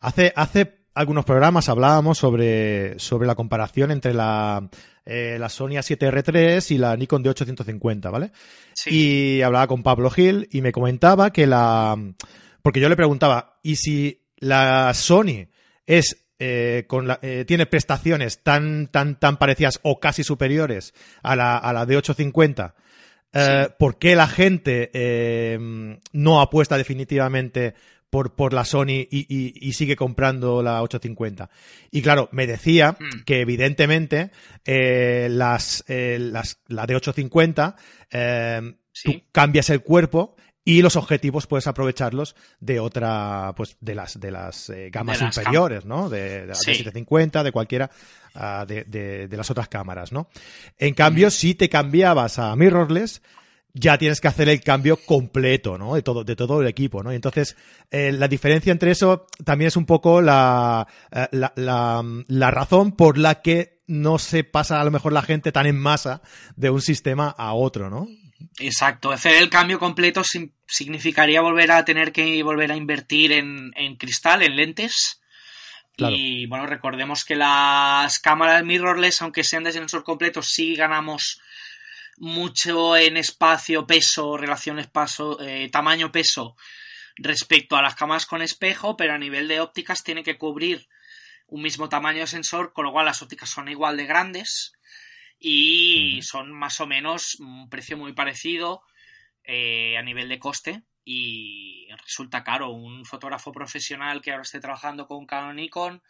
Hace, 0.00 0.32
hace 0.36 0.78
algunos 0.94 1.24
programas 1.24 1.68
hablábamos 1.68 2.18
sobre, 2.18 2.98
sobre 2.98 3.26
la 3.26 3.34
comparación 3.36 3.90
entre 3.90 4.12
la, 4.14 4.68
eh, 5.06 5.36
la 5.38 5.48
Sony 5.48 5.74
A7R3 5.78 6.70
y 6.72 6.78
la 6.78 6.96
Nikon 6.96 7.22
D850, 7.24 8.10
¿vale? 8.10 8.32
Sí, 8.74 8.90
Y 9.38 9.42
hablaba 9.42 9.66
con 9.68 9.82
Pablo 9.82 10.10
Gil 10.10 10.48
y 10.50 10.60
me 10.62 10.72
comentaba 10.72 11.32
que 11.32 11.46
la... 11.46 11.96
Porque 12.62 12.80
yo 12.80 12.88
le 12.88 12.96
preguntaba, 12.96 13.60
¿y 13.62 13.76
si 13.76 14.26
la 14.38 14.92
Sony 14.94 15.46
es... 15.86 16.24
eh, 16.40 16.84
con 16.88 17.06
la- 17.06 17.18
eh, 17.22 17.44
tiene 17.46 17.66
prestaciones 17.66 18.42
tan, 18.42 18.88
tan, 18.88 19.18
tan 19.20 19.36
parecidas 19.38 19.78
o 19.82 20.00
casi 20.00 20.22
superiores 20.24 20.94
a 21.22 21.34
la, 21.36 21.56
a 21.58 21.72
la 21.72 21.86
D850, 21.86 22.74
eh, 23.32 23.64
Sí. 23.68 23.74
¿por 23.78 23.98
qué 23.98 24.16
la 24.16 24.26
gente 24.26 24.90
eh, 24.94 25.58
no 26.12 26.40
apuesta 26.40 26.76
definitivamente 26.76 27.74
por, 28.10 28.34
por 28.34 28.54
la 28.54 28.64
Sony 28.64 29.06
y, 29.10 29.26
y- 29.28 29.52
y 29.68 29.72
sigue 29.74 29.96
comprando 29.96 30.62
la 30.62 30.82
850? 30.82 31.50
Y 31.90 32.00
claro, 32.02 32.28
me 32.32 32.46
decía 32.46 32.92
Mm. 32.98 33.24
que 33.26 33.40
evidentemente 33.40 34.30
eh, 34.64 35.28
las, 35.30 35.84
las, 35.88 36.60
la 36.68 36.86
de 36.86 36.96
850 36.96 37.76
eh, 38.10 38.74
Sí. 38.92 39.12
tú 39.12 39.22
cambias 39.30 39.70
el 39.70 39.80
cuerpo 39.82 40.34
y 40.68 40.82
los 40.82 40.96
objetivos 40.96 41.46
puedes 41.46 41.66
aprovecharlos 41.66 42.36
de 42.60 42.78
otra, 42.78 43.54
pues 43.56 43.78
de 43.80 43.94
las 43.94 44.20
de 44.20 44.30
las 44.30 44.68
eh, 44.68 44.90
gamas 44.92 45.22
inferiores, 45.22 45.86
¿no? 45.86 46.10
De, 46.10 46.46
de, 46.46 46.54
750, 46.54 47.42
de 47.42 47.52
cualquiera 47.52 47.90
uh, 48.34 48.66
de, 48.66 48.84
de, 48.84 49.34
las 49.34 49.50
otras 49.50 49.68
cámaras, 49.68 50.12
¿no? 50.12 50.28
En 50.76 50.92
cambio, 50.92 51.30
si 51.30 51.54
te 51.54 51.70
cambiabas 51.70 52.38
a 52.38 52.54
mirrorless, 52.54 53.22
ya 53.72 53.96
tienes 53.96 54.20
que 54.20 54.28
hacer 54.28 54.50
el 54.50 54.60
cambio 54.60 54.98
completo, 54.98 55.78
¿no? 55.78 55.94
De 55.94 56.02
todo, 56.02 56.22
de 56.22 56.36
todo 56.36 56.60
el 56.60 56.68
equipo, 56.68 57.02
¿no? 57.02 57.12
Y 57.12 57.16
entonces, 57.16 57.56
eh, 57.90 58.12
la 58.12 58.28
diferencia 58.28 58.70
entre 58.70 58.90
eso 58.90 59.24
también 59.46 59.68
es 59.68 59.76
un 59.78 59.86
poco 59.86 60.20
la, 60.20 60.86
eh, 61.10 61.28
la, 61.30 61.50
la, 61.56 62.04
la, 62.26 62.50
razón 62.50 62.92
por 62.92 63.16
la 63.16 63.40
que 63.40 63.80
no 63.86 64.18
se 64.18 64.44
pasa 64.44 64.82
a 64.82 64.84
lo 64.84 64.90
mejor 64.90 65.14
la 65.14 65.22
gente 65.22 65.50
tan 65.50 65.64
en 65.64 65.78
masa 65.78 66.20
de 66.56 66.68
un 66.68 66.82
sistema 66.82 67.34
a 67.38 67.54
otro, 67.54 67.88
¿no? 67.88 68.06
Exacto, 68.58 69.10
hacer 69.10 69.36
el 69.36 69.50
cambio 69.50 69.78
completo 69.78 70.22
significaría 70.66 71.40
volver 71.40 71.72
a 71.72 71.84
tener 71.84 72.12
que 72.12 72.42
volver 72.42 72.72
a 72.72 72.76
invertir 72.76 73.32
en, 73.32 73.72
en 73.76 73.96
cristal, 73.96 74.42
en 74.42 74.56
lentes. 74.56 75.20
Claro. 75.96 76.14
Y 76.16 76.46
bueno, 76.46 76.66
recordemos 76.66 77.24
que 77.24 77.34
las 77.34 78.18
cámaras 78.20 78.64
mirrorless, 78.64 79.22
aunque 79.22 79.42
sean 79.42 79.64
de 79.64 79.72
sensor 79.72 80.04
completo, 80.04 80.42
sí 80.42 80.76
ganamos 80.76 81.40
mucho 82.16 82.96
en 82.96 83.16
espacio, 83.16 83.86
peso, 83.86 84.36
relación 84.36 84.78
espacio, 84.78 85.40
eh, 85.40 85.68
tamaño, 85.70 86.12
peso 86.12 86.56
respecto 87.16 87.76
a 87.76 87.82
las 87.82 87.96
cámaras 87.96 88.26
con 88.26 88.42
espejo, 88.42 88.96
pero 88.96 89.14
a 89.14 89.18
nivel 89.18 89.48
de 89.48 89.60
ópticas 89.60 90.04
tiene 90.04 90.22
que 90.22 90.38
cubrir 90.38 90.88
un 91.48 91.62
mismo 91.62 91.88
tamaño 91.88 92.20
de 92.20 92.26
sensor, 92.26 92.72
con 92.72 92.84
lo 92.84 92.92
cual 92.92 93.06
las 93.06 93.22
ópticas 93.22 93.50
son 93.50 93.68
igual 93.68 93.96
de 93.96 94.06
grandes 94.06 94.72
y 95.38 96.20
son 96.22 96.52
más 96.52 96.80
o 96.80 96.86
menos 96.86 97.36
un 97.40 97.68
precio 97.68 97.96
muy 97.96 98.12
parecido 98.12 98.82
eh, 99.44 99.96
a 99.96 100.02
nivel 100.02 100.28
de 100.28 100.38
coste 100.38 100.82
y 101.04 101.88
resulta 102.02 102.44
caro. 102.44 102.70
Un 102.70 103.04
fotógrafo 103.04 103.52
profesional 103.52 104.20
que 104.20 104.30
ahora 104.30 104.42
esté 104.42 104.60
trabajando 104.60 105.06
con 105.06 105.26
Canon 105.26 105.56
Nikon 105.56 106.02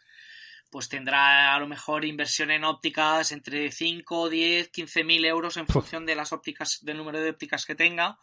pues 0.69 0.87
tendrá 0.87 1.55
a 1.55 1.59
lo 1.59 1.67
mejor 1.67 2.05
inversión 2.05 2.51
en 2.51 2.63
ópticas 2.63 3.31
entre 3.31 3.71
5, 3.71 4.29
10, 4.29 4.69
15 4.69 5.03
mil 5.03 5.25
euros 5.25 5.57
en 5.57 5.67
función 5.67 6.05
de 6.05 6.15
las 6.15 6.31
ópticas, 6.31 6.79
del 6.81 6.97
número 6.97 7.19
de 7.19 7.31
ópticas 7.31 7.65
que 7.65 7.75
tenga. 7.75 8.19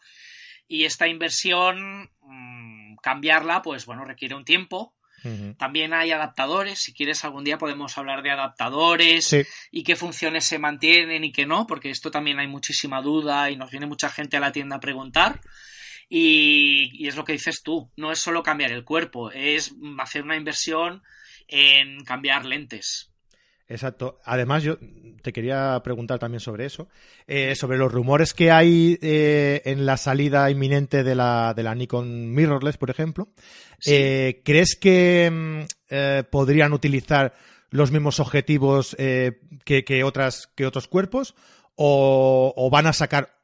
Y 0.67 0.85
esta 0.85 1.07
inversión, 1.07 2.09
mmm, 2.21 2.95
cambiarla, 3.01 3.61
pues 3.61 3.85
bueno, 3.85 4.05
requiere 4.05 4.35
un 4.35 4.45
tiempo. 4.45 4.93
Uh 5.23 5.27
-huh. 5.29 5.57
También 5.57 5.93
hay 5.93 6.11
adaptadores, 6.11 6.79
si 6.79 6.93
quieres 6.93 7.23
algún 7.23 7.43
día 7.43 7.57
podemos 7.57 7.97
hablar 7.97 8.21
de 8.21 8.31
adaptadores 8.31 9.25
sí. 9.25 9.43
y 9.71 9.83
qué 9.83 9.95
funciones 9.95 10.45
se 10.45 10.59
mantienen 10.59 11.23
y 11.23 11.31
qué 11.31 11.45
no, 11.45 11.65
porque 11.65 11.89
esto 11.89 12.11
también 12.11 12.39
hay 12.39 12.47
muchísima 12.47 13.01
duda 13.01 13.49
y 13.49 13.57
nos 13.57 13.71
viene 13.71 13.87
mucha 13.87 14.09
gente 14.09 14.37
a 14.37 14.39
la 14.39 14.51
tienda 14.51 14.75
a 14.75 14.79
preguntar. 14.79 15.41
Y, 16.09 16.91
y 16.93 17.07
es 17.07 17.15
lo 17.15 17.25
que 17.25 17.33
dices 17.33 17.63
tú, 17.63 17.91
no 17.97 18.11
es 18.11 18.19
solo 18.19 18.43
cambiar 18.43 18.71
el 18.71 18.85
cuerpo, 18.85 19.31
es 19.31 19.75
hacer 19.99 20.23
una 20.23 20.37
inversión 20.37 21.03
en 21.47 22.03
cambiar 22.03 22.45
lentes. 22.45 23.11
Exacto. 23.69 24.19
Además, 24.23 24.63
yo 24.63 24.77
te 25.21 25.33
quería 25.33 25.79
preguntar 25.83 26.19
también 26.19 26.39
sobre 26.39 26.65
eso, 26.65 26.87
eh, 27.27 27.53
sobre 27.55 27.77
los 27.77 27.91
rumores 27.91 28.33
que 28.33 28.49
hay 28.49 28.97
eh, 29.01 29.61
en 29.65 29.85
la 29.85 29.97
salida 29.97 30.49
inminente 30.49 31.03
de 31.03 31.15
la, 31.15 31.53
de 31.53 31.63
la 31.63 31.75
Nikon 31.75 32.33
Mirrorless, 32.33 32.77
por 32.77 32.89
ejemplo. 32.89 33.27
Sí. 33.79 33.91
Eh, 33.93 34.41
¿Crees 34.45 34.75
que 34.75 35.29
mm, 35.31 35.59
eh, 35.89 36.23
podrían 36.29 36.71
utilizar 36.71 37.33
los 37.69 37.91
mismos 37.91 38.21
objetivos 38.21 38.95
eh, 38.99 39.41
que, 39.65 39.83
que, 39.83 40.03
otras, 40.03 40.47
que 40.55 40.65
otros 40.65 40.87
cuerpos? 40.87 41.35
¿O, 41.75 42.53
o 42.55 42.69
van 42.69 42.87
a 42.87 42.93
sacar 42.93 43.35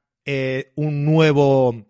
un 0.75 1.03
nuevo 1.03 1.85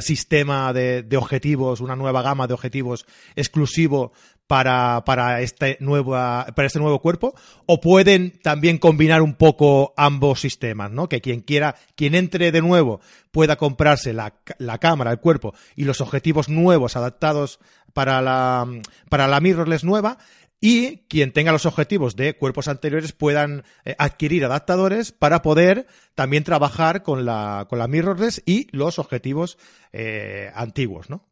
sistema 0.00 0.72
de, 0.72 1.02
de 1.02 1.16
objetivos, 1.16 1.80
una 1.80 1.96
nueva 1.96 2.22
gama 2.22 2.46
de 2.46 2.54
objetivos 2.54 3.06
exclusivo 3.36 4.12
para, 4.52 5.02
para, 5.06 5.40
este 5.40 5.78
nueva, 5.80 6.46
para 6.54 6.66
este 6.66 6.78
nuevo 6.78 7.00
cuerpo, 7.00 7.34
o 7.64 7.80
pueden 7.80 8.38
también 8.42 8.76
combinar 8.76 9.22
un 9.22 9.34
poco 9.34 9.94
ambos 9.96 10.40
sistemas, 10.40 10.90
¿no? 10.90 11.08
Que 11.08 11.22
quien 11.22 11.40
quiera, 11.40 11.76
quien 11.96 12.14
entre 12.14 12.52
de 12.52 12.60
nuevo 12.60 13.00
pueda 13.30 13.56
comprarse 13.56 14.12
la, 14.12 14.34
la 14.58 14.76
cámara, 14.76 15.10
el 15.10 15.20
cuerpo 15.20 15.54
y 15.74 15.84
los 15.84 16.02
objetivos 16.02 16.50
nuevos 16.50 16.96
adaptados 16.96 17.60
para 17.94 18.20
la, 18.20 18.66
para 19.08 19.26
la 19.26 19.40
mirrorless 19.40 19.84
nueva, 19.84 20.18
y 20.64 20.98
quien 21.08 21.32
tenga 21.32 21.50
los 21.50 21.66
objetivos 21.66 22.14
de 22.14 22.36
cuerpos 22.36 22.68
anteriores 22.68 23.10
puedan 23.12 23.64
eh, 23.84 23.96
adquirir 23.98 24.44
adaptadores 24.44 25.10
para 25.10 25.42
poder 25.42 25.88
también 26.14 26.44
trabajar 26.44 27.02
con 27.02 27.24
la, 27.24 27.66
con 27.68 27.80
la 27.80 27.88
mirrorless 27.88 28.42
y 28.46 28.68
los 28.70 29.00
objetivos 29.00 29.58
eh, 29.92 30.52
antiguos, 30.54 31.10
¿no? 31.10 31.28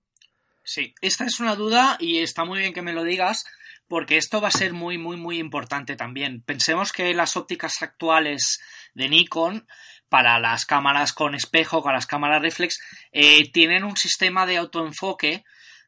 Sí, 0.64 0.94
esta 1.00 1.24
es 1.24 1.38
una 1.38 1.54
duda 1.54 1.96
y 2.00 2.18
está 2.18 2.44
muy 2.44 2.58
bien 2.58 2.74
que 2.74 2.82
me 2.82 2.92
lo 2.92 3.04
digas 3.04 3.44
porque 3.86 4.16
esto 4.16 4.40
va 4.40 4.48
a 4.48 4.52
ser 4.52 4.72
muy, 4.72 4.98
muy, 4.98 5.16
muy 5.16 5.38
importante 5.38 5.94
también. 5.94 6.42
Pensemos 6.42 6.92
que 6.92 7.14
las 7.14 7.36
ópticas 7.36 7.82
actuales 7.82 8.60
de 8.94 9.08
Nikon 9.08 9.66
para 10.08 10.40
las 10.40 10.66
cámaras 10.66 11.12
con 11.12 11.36
espejo, 11.36 11.84
para 11.84 11.98
las 11.98 12.06
cámaras 12.06 12.42
reflex, 12.42 12.80
eh, 13.12 13.48
tienen 13.52 13.84
un 13.84 13.96
sistema 13.96 14.44
de 14.44 14.56
autoenfoque 14.56 15.44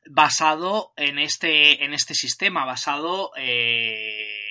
basado 0.06 0.92
en 0.96 1.18
este, 1.18 1.84
en 1.84 1.94
este 1.94 2.14
sistema, 2.14 2.64
basado 2.64 3.30
eh, 3.36 4.42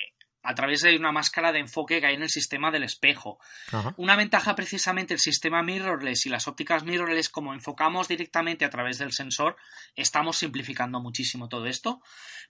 a 0.44 0.56
través 0.56 0.82
de 0.82 0.96
una 0.96 1.12
máscara 1.12 1.52
de 1.52 1.60
enfoque 1.60 2.00
que 2.00 2.08
hay 2.08 2.16
en 2.16 2.24
el 2.24 2.30
sistema 2.30 2.72
del 2.72 2.84
espejo. 2.84 3.40
Ajá. 3.72 3.94
Una 3.98 4.16
ventaja 4.16 4.56
precisamente 4.56 5.14
el 5.14 5.20
sistema 5.20 5.62
mirrorless 5.62 6.26
y 6.26 6.30
las 6.30 6.48
ópticas 6.48 6.84
mirrorless, 6.84 7.30
como 7.30 7.54
enfocamos 7.54 8.08
directamente 8.08 8.66
a 8.66 8.70
través 8.70 8.98
del 8.98 9.12
sensor, 9.12 9.56
estamos 9.96 10.38
simplificando 10.38 11.00
muchísimo 11.00 11.48
todo 11.48 11.68
esto. 11.68 12.02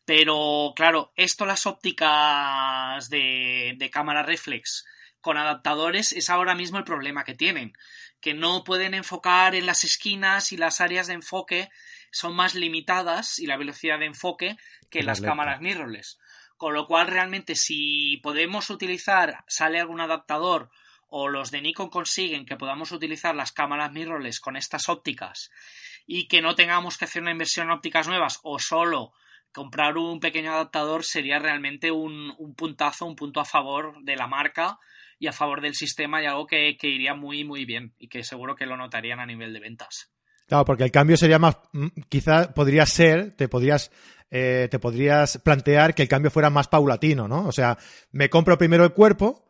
Pero 0.05 0.73
claro, 0.75 1.11
esto 1.15 1.45
las 1.45 1.65
ópticas 1.65 3.09
de, 3.09 3.75
de 3.77 3.89
cámara 3.89 4.23
reflex 4.23 4.85
con 5.21 5.37
adaptadores 5.37 6.11
es 6.13 6.29
ahora 6.29 6.55
mismo 6.55 6.77
el 6.77 6.83
problema 6.83 7.23
que 7.23 7.35
tienen, 7.35 7.73
que 8.19 8.33
no 8.33 8.63
pueden 8.63 8.93
enfocar 8.93 9.55
en 9.55 9.65
las 9.65 9.83
esquinas 9.83 10.51
y 10.51 10.57
las 10.57 10.81
áreas 10.81 11.07
de 11.07 11.13
enfoque 11.13 11.69
son 12.11 12.35
más 12.35 12.55
limitadas 12.55 13.39
y 13.39 13.47
la 13.47 13.57
velocidad 13.57 13.99
de 13.99 14.05
enfoque 14.05 14.57
que 14.89 15.03
las 15.03 15.21
cámaras 15.21 15.61
mirrorless. 15.61 16.19
Con 16.57 16.73
lo 16.73 16.85
cual, 16.85 17.07
realmente, 17.07 17.55
si 17.55 18.17
podemos 18.17 18.69
utilizar, 18.69 19.43
sale 19.47 19.79
algún 19.79 20.01
adaptador 20.01 20.69
o 21.07 21.27
los 21.27 21.49
de 21.51 21.61
Nikon 21.61 21.89
consiguen 21.89 22.45
que 22.45 22.55
podamos 22.55 22.91
utilizar 22.91 23.35
las 23.35 23.51
cámaras 23.51 23.91
mirrorless 23.91 24.39
con 24.39 24.55
estas 24.55 24.87
ópticas 24.87 25.51
y 26.05 26.27
que 26.27 26.41
no 26.41 26.55
tengamos 26.55 26.97
que 26.97 27.05
hacer 27.05 27.21
una 27.21 27.31
inversión 27.31 27.67
en 27.67 27.73
ópticas 27.73 28.07
nuevas 28.07 28.39
o 28.43 28.59
solo 28.59 29.13
comprar 29.51 29.97
un 29.97 30.19
pequeño 30.19 30.53
adaptador 30.53 31.03
sería 31.03 31.39
realmente 31.39 31.91
un, 31.91 32.33
un 32.37 32.55
puntazo, 32.55 33.05
un 33.05 33.15
punto 33.15 33.39
a 33.39 33.45
favor 33.45 34.01
de 34.03 34.15
la 34.15 34.27
marca 34.27 34.79
y 35.21 35.27
a 35.27 35.31
favor 35.31 35.61
del 35.61 35.75
sistema 35.75 36.19
y 36.19 36.25
algo 36.25 36.47
que, 36.47 36.75
que 36.79 36.87
iría 36.87 37.13
muy, 37.13 37.43
muy 37.43 37.63
bien 37.63 37.93
y 37.99 38.07
que 38.07 38.23
seguro 38.23 38.55
que 38.55 38.65
lo 38.65 38.75
notarían 38.75 39.19
a 39.19 39.25
nivel 39.27 39.53
de 39.53 39.59
ventas. 39.59 40.11
Claro, 40.47 40.65
porque 40.65 40.83
el 40.83 40.91
cambio 40.91 41.15
sería 41.15 41.37
más, 41.37 41.59
mm, 41.73 41.89
quizá 42.09 42.51
podría 42.55 42.87
ser, 42.87 43.35
te 43.35 43.47
podrías 43.47 43.91
eh, 44.31 44.67
te 44.71 44.79
podrías 44.79 45.37
plantear 45.37 45.93
que 45.93 46.01
el 46.01 46.07
cambio 46.07 46.31
fuera 46.31 46.49
más 46.49 46.69
paulatino, 46.69 47.27
¿no? 47.27 47.45
O 47.45 47.51
sea, 47.51 47.77
me 48.11 48.31
compro 48.31 48.57
primero 48.57 48.83
el 48.83 48.93
cuerpo, 48.93 49.47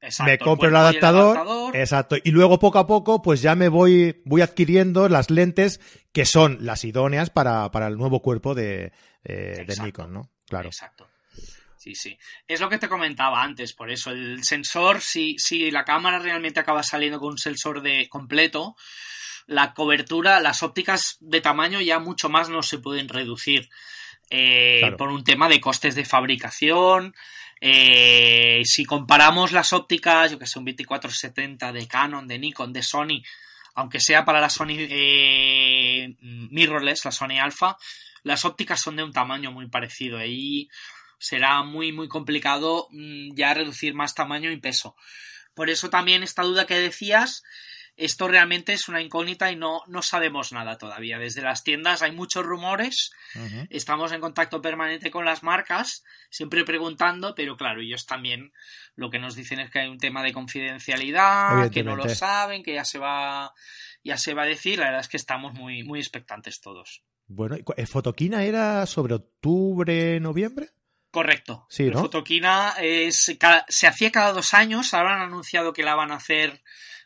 exacto, 0.00 0.30
me 0.30 0.38
compro 0.38 0.68
el, 0.68 0.74
el, 0.74 0.80
adaptador, 0.80 1.36
el, 1.36 1.42
adaptador, 1.42 1.76
exacto, 1.76 2.16
y 2.22 2.30
luego 2.30 2.60
poco 2.60 2.78
a 2.78 2.86
poco, 2.86 3.20
pues 3.20 3.42
ya 3.42 3.56
me 3.56 3.68
voy, 3.68 4.22
voy 4.24 4.42
adquiriendo 4.42 5.08
las 5.08 5.28
lentes 5.28 5.80
que 6.12 6.24
son 6.24 6.58
las 6.60 6.84
idóneas 6.84 7.30
para, 7.30 7.68
para 7.72 7.88
el 7.88 7.96
nuevo 7.96 8.22
cuerpo 8.22 8.54
de, 8.54 8.92
eh, 9.24 9.64
de 9.66 9.76
Nikon, 9.82 10.12
¿no? 10.12 10.30
Claro. 10.46 10.68
Exacto. 10.68 11.09
Sí, 11.80 11.94
sí. 11.94 12.18
Es 12.46 12.60
lo 12.60 12.68
que 12.68 12.76
te 12.76 12.90
comentaba 12.90 13.42
antes, 13.42 13.72
por 13.72 13.90
eso 13.90 14.10
el 14.10 14.44
sensor, 14.44 15.00
si, 15.00 15.38
si 15.38 15.70
la 15.70 15.82
cámara 15.82 16.18
realmente 16.18 16.60
acaba 16.60 16.82
saliendo 16.82 17.18
con 17.18 17.30
un 17.30 17.38
sensor 17.38 17.80
de 17.80 18.06
completo, 18.10 18.76
la 19.46 19.72
cobertura, 19.72 20.40
las 20.40 20.62
ópticas 20.62 21.16
de 21.20 21.40
tamaño 21.40 21.80
ya 21.80 21.98
mucho 21.98 22.28
más 22.28 22.50
no 22.50 22.62
se 22.62 22.80
pueden 22.80 23.08
reducir 23.08 23.70
eh, 24.28 24.80
claro. 24.80 24.98
por 24.98 25.08
un 25.08 25.24
tema 25.24 25.48
de 25.48 25.58
costes 25.58 25.94
de 25.94 26.04
fabricación. 26.04 27.14
Eh, 27.62 28.60
si 28.66 28.84
comparamos 28.84 29.52
las 29.52 29.72
ópticas, 29.72 30.32
yo 30.32 30.38
que 30.38 30.46
sé, 30.46 30.58
un 30.58 30.66
2470 30.66 31.72
de 31.72 31.88
Canon, 31.88 32.28
de 32.28 32.38
Nikon, 32.38 32.74
de 32.74 32.82
Sony, 32.82 33.22
aunque 33.74 34.00
sea 34.00 34.26
para 34.26 34.42
la 34.42 34.50
Sony 34.50 34.76
eh, 34.76 36.14
mirrorless, 36.20 37.06
la 37.06 37.10
Sony 37.10 37.40
Alpha, 37.40 37.78
las 38.22 38.44
ópticas 38.44 38.82
son 38.82 38.96
de 38.96 39.02
un 39.02 39.12
tamaño 39.12 39.50
muy 39.50 39.66
parecido. 39.68 40.18
Ahí 40.18 40.68
será 41.20 41.62
muy, 41.62 41.92
muy 41.92 42.08
complicado 42.08 42.88
mmm, 42.90 43.34
ya 43.34 43.54
reducir 43.54 43.94
más 43.94 44.14
tamaño 44.14 44.50
y 44.50 44.56
peso. 44.56 44.96
Por 45.54 45.70
eso 45.70 45.90
también 45.90 46.22
esta 46.22 46.42
duda 46.42 46.66
que 46.66 46.80
decías, 46.80 47.42
esto 47.96 48.28
realmente 48.28 48.72
es 48.72 48.88
una 48.88 49.02
incógnita 49.02 49.52
y 49.52 49.56
no, 49.56 49.82
no 49.86 50.00
sabemos 50.00 50.52
nada 50.52 50.78
todavía. 50.78 51.18
Desde 51.18 51.42
las 51.42 51.62
tiendas 51.62 52.00
hay 52.02 52.12
muchos 52.12 52.46
rumores, 52.46 53.10
uh 53.34 53.38
-huh. 53.40 53.66
estamos 53.68 54.12
en 54.12 54.20
contacto 54.20 54.62
permanente 54.62 55.10
con 55.10 55.24
las 55.26 55.42
marcas, 55.42 56.02
siempre 56.30 56.64
preguntando, 56.64 57.34
pero 57.34 57.56
claro, 57.56 57.82
ellos 57.82 58.06
también 58.06 58.52
lo 58.94 59.10
que 59.10 59.18
nos 59.18 59.36
dicen 59.36 59.60
es 59.60 59.70
que 59.70 59.80
hay 59.80 59.88
un 59.88 59.98
tema 59.98 60.22
de 60.22 60.32
confidencialidad, 60.32 61.70
que 61.70 61.84
no 61.84 61.94
lo 61.94 62.08
saben, 62.08 62.62
que 62.62 62.74
ya 62.74 62.84
se 62.84 62.98
va 62.98 63.52
ya 64.02 64.16
se 64.16 64.32
va 64.32 64.44
a 64.44 64.46
decir, 64.46 64.78
la 64.78 64.86
verdad 64.86 65.02
es 65.02 65.08
que 65.08 65.18
estamos 65.18 65.52
muy, 65.52 65.82
muy 65.82 65.98
expectantes 65.98 66.60
todos. 66.60 67.02
Bueno, 67.26 67.56
¿Fotoquina 67.86 68.44
era 68.44 68.86
sobre 68.86 69.14
octubre, 69.14 70.18
noviembre? 70.20 70.70
Correcto. 71.10 71.66
Sí, 71.68 71.90
¿no? 71.90 72.00
Fotoquina 72.00 72.74
es, 72.78 73.36
se 73.68 73.86
hacía 73.86 74.12
cada 74.12 74.32
dos 74.32 74.54
años, 74.54 74.94
ahora 74.94 75.16
han 75.16 75.22
anunciado 75.22 75.72
que 75.72 75.82
la 75.82 75.96
van 75.96 76.12
a 76.12 76.16
hacer 76.16 76.62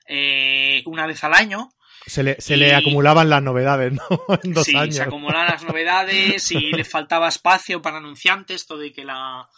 eh, 0.06 0.82
una 0.87 1.06
vez 1.06 1.25
al 1.25 1.32
año. 1.32 1.73
Se 2.06 2.23
le, 2.23 2.38
se 2.38 2.58
le 2.58 2.75
acumulaban 2.75 3.30
las 3.30 3.42
novedades, 3.42 3.92
¿no? 3.92 4.02
En 4.42 4.52
dos 4.52 4.64
sí, 4.64 4.76
años. 4.76 4.96
se 4.96 5.02
acumulan 5.02 5.46
las 5.46 5.62
novedades 5.64 6.52
y 6.52 6.70
le 6.73 6.84
faltaba 6.84 7.28
espacio 7.28 7.80
para 7.80 7.96
anunciantes, 7.96 8.66
todo 8.66 8.84
y 8.84 8.92
que 8.92 9.04
la, 9.06 9.49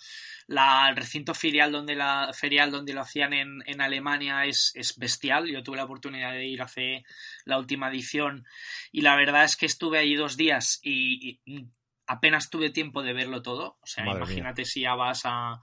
la, 0.47 0.89
el 0.89 0.95
recinto 0.95 1.35
ferial 1.35 1.73
donde, 1.73 1.97
la, 1.97 2.31
ferial 2.33 2.71
donde 2.71 2.95
lo 2.95 3.01
hacían 3.01 3.33
en, 3.33 3.65
en 3.67 3.81
Alemania 3.81 4.45
es, 4.45 4.71
es, 4.77 4.97
bestial. 4.97 5.49
Yo 5.49 5.65
tuve 5.65 5.79
la 5.79 5.85
oportunidad 5.85 6.33
de 6.33 6.47
ir 6.47 6.63
hace 6.63 7.05
la 7.45 7.59
última 7.59 7.89
edición 7.89 8.47
y 8.93 9.01
la 9.01 9.17
verdad 9.17 9.43
es 9.43 9.57
que 9.57 9.67
estuve 9.67 9.99
ahí 9.99 10.15
dos 10.15 10.37
días 10.37 10.79
y, 10.85 11.41
y 11.45 11.67
apenas 12.07 12.51
tuve 12.51 12.71
tiempo 12.71 13.03
de 13.03 13.13
verlo 13.13 13.43
todo. 13.43 13.79
O 13.81 13.87
sea, 13.87 14.05
Madre 14.05 14.19
imagínate 14.19 14.65
si 14.65 14.83
ya 14.83 14.95
vas 14.95 15.23
a 15.25 15.61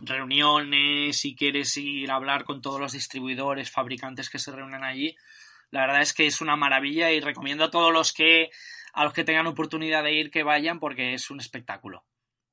reuniones, 0.00 1.16
si 1.18 1.34
quieres 1.34 1.76
ir 1.76 2.10
a 2.10 2.16
hablar 2.16 2.44
con 2.44 2.60
todos 2.60 2.80
los 2.80 2.92
distribuidores, 2.92 3.70
fabricantes 3.70 4.30
que 4.30 4.38
se 4.38 4.52
reúnen 4.52 4.84
allí. 4.84 5.16
La 5.70 5.80
verdad 5.82 6.02
es 6.02 6.12
que 6.12 6.26
es 6.26 6.40
una 6.40 6.56
maravilla 6.56 7.10
y 7.10 7.20
recomiendo 7.20 7.64
a 7.64 7.70
todos 7.70 7.92
los 7.92 8.12
que 8.12 8.50
a 8.92 9.02
los 9.04 9.12
que 9.12 9.24
tengan 9.24 9.46
oportunidad 9.48 10.04
de 10.04 10.12
ir 10.14 10.30
que 10.30 10.44
vayan 10.44 10.78
porque 10.78 11.14
es 11.14 11.30
un 11.30 11.40
espectáculo. 11.40 12.04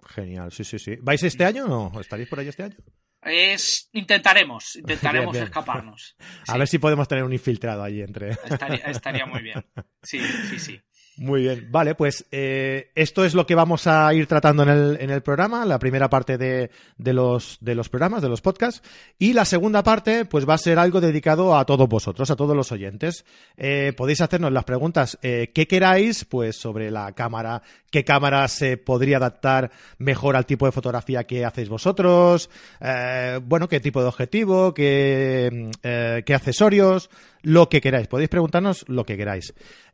Genial, 0.07 0.51
sí, 0.51 0.63
sí, 0.63 0.79
sí. 0.79 0.95
¿Vais 1.01 1.21
este 1.21 1.45
año 1.45 1.65
o 1.65 1.91
no? 1.91 2.01
¿Estaréis 2.01 2.27
por 2.27 2.39
ahí 2.39 2.47
este 2.47 2.63
año? 2.63 2.75
Es 3.21 3.87
intentaremos, 3.93 4.75
intentaremos 4.77 5.33
Bien, 5.33 5.43
bien. 5.43 5.43
escaparnos. 5.43 6.15
A 6.47 6.53
Sí, 6.53 6.57
ver 6.57 6.67
si 6.67 6.79
podemos 6.79 7.07
tener 7.07 7.23
un 7.23 7.33
infiltrado 7.33 7.83
allí 7.83 8.01
entre. 8.01 8.31
estaría, 8.31 8.77
estaría 8.85 9.25
muy 9.27 9.41
bien. 9.43 9.63
Sí, 10.03 10.19
sí, 10.49 10.57
sí. 10.57 10.81
Muy 11.21 11.43
bien, 11.43 11.67
vale, 11.69 11.93
pues 11.93 12.25
eh, 12.31 12.89
esto 12.95 13.23
es 13.23 13.35
lo 13.35 13.45
que 13.45 13.53
vamos 13.53 13.85
a 13.85 14.11
ir 14.11 14.25
tratando 14.25 14.63
en 14.63 14.69
el, 14.69 14.97
en 14.99 15.11
el 15.11 15.21
programa, 15.21 15.63
la 15.65 15.77
primera 15.77 16.09
parte 16.09 16.35
de, 16.35 16.71
de, 16.97 17.13
los, 17.13 17.59
de 17.61 17.75
los 17.75 17.89
programas, 17.89 18.23
de 18.23 18.29
los 18.29 18.41
podcasts, 18.41 18.81
y 19.19 19.33
la 19.33 19.45
segunda 19.45 19.83
parte 19.83 20.25
pues 20.25 20.49
va 20.49 20.55
a 20.55 20.57
ser 20.57 20.79
algo 20.79 20.99
dedicado 20.99 21.55
a 21.55 21.63
todos 21.63 21.87
vosotros, 21.87 22.31
a 22.31 22.35
todos 22.35 22.55
los 22.55 22.71
oyentes. 22.71 23.23
Eh, 23.55 23.93
podéis 23.95 24.21
hacernos 24.21 24.51
las 24.51 24.63
preguntas 24.63 25.19
eh, 25.21 25.51
que 25.53 25.67
queráis, 25.67 26.25
pues 26.25 26.55
sobre 26.55 26.89
la 26.89 27.11
cámara, 27.11 27.61
qué 27.91 28.03
cámara 28.03 28.47
se 28.47 28.77
podría 28.77 29.17
adaptar 29.17 29.69
mejor 29.99 30.35
al 30.35 30.47
tipo 30.47 30.65
de 30.65 30.71
fotografía 30.71 31.25
que 31.25 31.45
hacéis 31.45 31.69
vosotros, 31.69 32.49
eh, 32.79 33.39
bueno, 33.43 33.69
qué 33.69 33.79
tipo 33.79 34.01
de 34.01 34.07
objetivo, 34.07 34.73
qué, 34.73 35.69
eh, 35.83 36.23
qué 36.25 36.33
accesorios, 36.33 37.11
lo 37.43 37.69
que 37.69 37.79
queráis. 37.79 38.07
Podéis 38.07 38.29
preguntarnos 38.29 38.85
lo 38.87 39.05
que 39.05 39.17
queráis. 39.17 39.53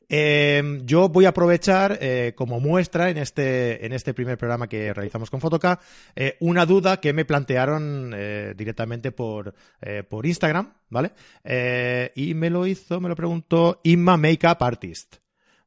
Eh, 0.10 0.80
yo 0.86 1.10
voy 1.10 1.26
a 1.26 1.30
aprovechar 1.30 1.98
eh, 2.02 2.34
como 2.36 2.60
muestra 2.60 3.10
en 3.10 3.18
este, 3.18 3.86
en 3.86 3.92
este 3.92 4.14
primer 4.14 4.38
programa 4.38 4.68
que 4.68 4.94
realizamos 4.94 5.30
con 5.30 5.42
Fotoca 5.42 5.80
eh, 6.16 6.38
una 6.40 6.66
duda 6.66 7.02
que 7.02 7.12
me 7.12 7.26
plantearon 7.26 8.14
eh, 8.16 8.54
directamente 8.56 9.12
por, 9.12 9.54
por 10.10 10.26
Instagram, 10.26 10.74
¿vale? 10.90 11.12
Y 12.16 12.34
me 12.34 12.50
lo 12.50 12.66
hizo, 12.66 13.00
me 13.00 13.10
lo 13.10 13.16
preguntó 13.16 13.82
Inma 13.84 14.18
Makeup 14.18 14.62
Artist. 14.62 15.18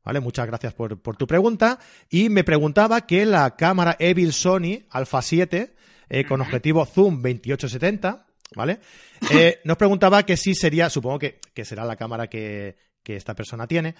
¿Vale? 0.02 0.20
Muchas 0.20 0.47
gracias 0.47 0.73
por, 0.73 1.00
por 1.02 1.16
tu 1.16 1.26
pregunta. 1.26 1.78
Y 2.09 2.30
me 2.30 2.42
preguntaba 2.42 3.06
que 3.06 3.26
la 3.26 3.54
cámara 3.54 3.97
Evil 3.99 4.32
Sony 4.32 4.87
Alpha 4.88 5.20
7 5.20 5.75
eh, 6.09 6.25
con 6.25 6.40
objetivo 6.40 6.87
Zoom 6.87 7.16
2870, 7.16 8.26
¿vale? 8.56 8.80
Nos 9.64 9.76
preguntaba 9.76 10.25
que 10.25 10.38
si 10.38 10.54
sería, 10.54 10.88
supongo 10.88 11.18
que, 11.18 11.38
que 11.52 11.64
será 11.66 11.85
la 11.85 11.97
cámara 11.97 12.28
que, 12.28 12.76
que 13.02 13.16
esta 13.16 13.35
persona 13.35 13.66
tiene, 13.66 13.95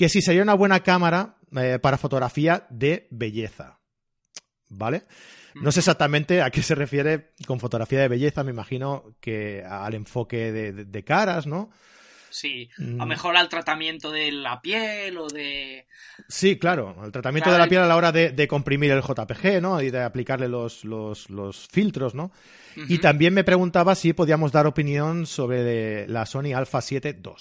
que 0.00 0.08
si 0.08 0.22
sería 0.22 0.42
una 0.42 0.54
buena 0.54 0.80
cámara 0.80 1.36
eh, 1.54 1.78
para 1.78 1.98
fotografía 1.98 2.66
de 2.70 3.06
belleza. 3.10 3.78
¿Vale? 4.70 5.02
No 5.56 5.70
sé 5.72 5.80
exactamente 5.80 6.40
a 6.40 6.50
qué 6.50 6.62
se 6.62 6.74
refiere 6.74 7.32
con 7.46 7.60
fotografía 7.60 8.00
de 8.00 8.08
belleza, 8.08 8.42
me 8.42 8.50
imagino 8.52 9.14
que 9.20 9.62
al 9.62 9.92
enfoque 9.92 10.52
de, 10.52 10.72
de- 10.72 10.84
de 10.86 11.04
caras, 11.04 11.46
¿no? 11.46 11.70
Sí, 12.30 12.70
a 12.78 12.82
Mm. 12.82 12.96
lo 12.96 13.04
mejor 13.06 13.36
al 13.36 13.50
tratamiento 13.50 14.10
de 14.10 14.32
la 14.32 14.62
piel 14.62 15.18
o 15.18 15.26
de... 15.26 15.86
Sí, 16.30 16.58
claro, 16.58 16.96
el 17.04 17.12
tratamiento 17.12 17.50
Claro, 17.50 17.54
de 17.56 17.58
la 17.58 17.64
el- 17.64 17.68
piel 17.68 17.82
a 17.82 17.86
la 17.86 17.96
hora 17.96 18.10
de, 18.10 18.30
de 18.30 18.48
comprimir 18.48 18.92
el 18.92 19.02
JPG, 19.02 19.60
¿no? 19.60 19.82
Y 19.82 19.90
de 19.90 20.00
aplicarle 20.02 20.48
los, 20.48 20.82
los, 20.86 21.28
los 21.28 21.68
filtros, 21.68 22.14
¿no? 22.14 22.32
Y 22.88 22.98
también 23.00 23.34
me 23.34 23.44
preguntaba 23.44 23.94
si 23.96 24.14
podíamos 24.14 24.50
dar 24.50 24.66
opinión 24.66 25.26
sobre 25.26 26.08
la 26.08 26.24
Sony 26.24 26.54
Alpha 26.54 26.80
7 26.80 27.20
II. 27.22 27.32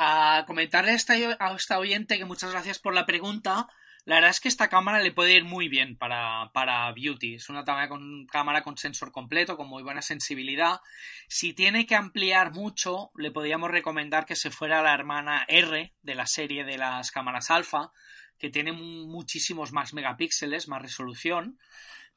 A 0.00 0.44
comentarle 0.46 0.92
a 0.92 0.94
esta, 0.94 1.78
oyente 1.80 2.18
que 2.18 2.24
muchas 2.24 2.52
gracias 2.52 2.78
por 2.78 2.94
la 2.94 3.04
pregunta. 3.04 3.66
La 4.04 4.14
verdad 4.14 4.30
es 4.30 4.38
que 4.38 4.46
esta 4.46 4.68
cámara 4.68 5.00
le 5.00 5.10
puede 5.10 5.34
ir 5.34 5.42
muy 5.42 5.68
bien 5.68 5.96
para, 5.96 6.52
para 6.54 6.92
beauty. 6.92 7.34
Es 7.34 7.48
una 7.48 7.64
con, 7.88 8.24
cámara 8.26 8.62
con 8.62 8.76
sensor 8.76 9.10
completo, 9.10 9.56
con 9.56 9.66
muy 9.66 9.82
buena 9.82 10.00
sensibilidad. 10.00 10.78
Si 11.26 11.52
tiene 11.52 11.84
que 11.84 11.96
ampliar 11.96 12.52
mucho, 12.52 13.10
le 13.16 13.32
podríamos 13.32 13.72
recomendar 13.72 14.24
que 14.24 14.36
se 14.36 14.52
fuera 14.52 14.84
la 14.84 14.94
hermana 14.94 15.44
R 15.48 15.92
de 16.00 16.14
la 16.14 16.26
serie 16.26 16.62
de 16.62 16.78
las 16.78 17.10
cámaras 17.10 17.50
alfa, 17.50 17.90
que 18.38 18.50
tiene 18.50 18.70
muchísimos 18.70 19.72
más 19.72 19.94
megapíxeles, 19.94 20.68
más 20.68 20.80
resolución. 20.80 21.58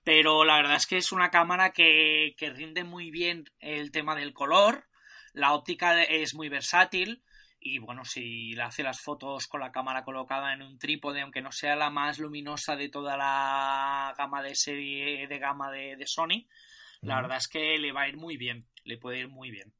Pero 0.04 0.46
la 0.46 0.58
verdad 0.58 0.76
es 0.76 0.86
que 0.86 0.98
es 0.98 1.12
una 1.12 1.32
cámara 1.32 1.72
que, 1.72 2.36
que 2.38 2.52
rinde 2.52 2.84
muy 2.84 3.10
bien 3.10 3.46
el 3.58 3.90
tema 3.90 4.16
del 4.16 4.34
color. 4.34 4.88
La 5.34 5.54
óptica 5.54 6.04
es 6.04 6.36
muy 6.36 6.48
versátil. 6.48 7.24
Y 7.64 7.78
bueno, 7.78 8.04
si 8.04 8.54
le 8.54 8.64
hace 8.64 8.82
las 8.82 9.02
fotos 9.02 9.46
con 9.46 9.62
la 9.62 9.72
cámara 9.72 10.04
colocada 10.04 10.52
en 10.54 10.64
un 10.64 10.80
trípode, 10.80 11.22
aunque 11.22 11.44
no 11.44 11.52
sea 11.52 11.76
la 11.76 11.92
más 11.92 12.18
luminosa 12.18 12.76
de 12.76 12.90
toda 12.90 13.16
la 13.16 14.16
gama 14.18 14.42
de 14.42 14.56
serie 14.56 15.28
de 15.28 15.38
gama 15.40 15.70
de, 15.72 15.96
de 15.96 16.08
Sony, 16.08 16.48
la 17.02 17.22
verdad 17.22 17.38
es 17.38 17.48
que 17.48 17.78
le 17.78 17.92
va 17.92 18.02
a 18.02 18.10
ir 18.10 18.18
muy 18.18 18.36
bien, 18.36 18.68
le 18.84 18.98
puede 18.98 19.20
ir 19.20 19.28
muy 19.28 19.52
bien. 19.52 19.72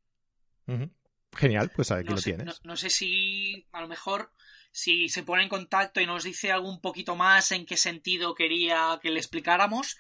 Genial, 1.36 1.72
pues 1.76 1.92
aquí 1.92 2.10
No 2.10 2.12
lo 2.12 2.18
sé, 2.18 2.34
tienes. 2.34 2.46
no, 2.46 2.54
no 2.72 2.76
sé 2.78 2.90
si 2.92 3.66
a 3.72 3.82
lo 3.82 3.88
mejor 3.88 4.32
si 4.72 5.10
se 5.10 5.24
pone 5.24 5.44
en 5.44 5.50
contacto 5.50 6.00
y 6.00 6.06
nos 6.06 6.24
dice 6.24 6.52
algo 6.52 6.70
un 6.70 6.80
poquito 6.80 7.16
más 7.16 7.52
en 7.52 7.66
qué 7.66 7.76
sentido 7.76 8.34
quería 8.34 9.00
que 9.02 9.10
le 9.10 9.20
explicáramos, 9.20 9.98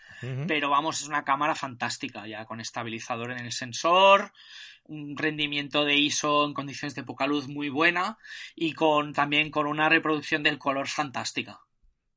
pero 0.47 0.69
vamos, 0.69 1.01
es 1.01 1.07
una 1.07 1.23
cámara 1.23 1.55
fantástica 1.55 2.27
ya 2.27 2.45
con 2.45 2.61
estabilizador 2.61 3.31
en 3.31 3.39
el 3.39 3.51
sensor, 3.51 4.31
un 4.85 5.17
rendimiento 5.17 5.83
de 5.83 5.95
ISO 5.95 6.45
en 6.45 6.53
condiciones 6.53 6.95
de 6.95 7.03
poca 7.03 7.27
luz 7.27 7.47
muy 7.47 7.69
buena 7.69 8.17
y 8.55 8.73
con 8.73 9.13
también 9.13 9.51
con 9.51 9.67
una 9.67 9.89
reproducción 9.89 10.43
del 10.43 10.57
color 10.57 10.87
fantástica. 10.87 11.59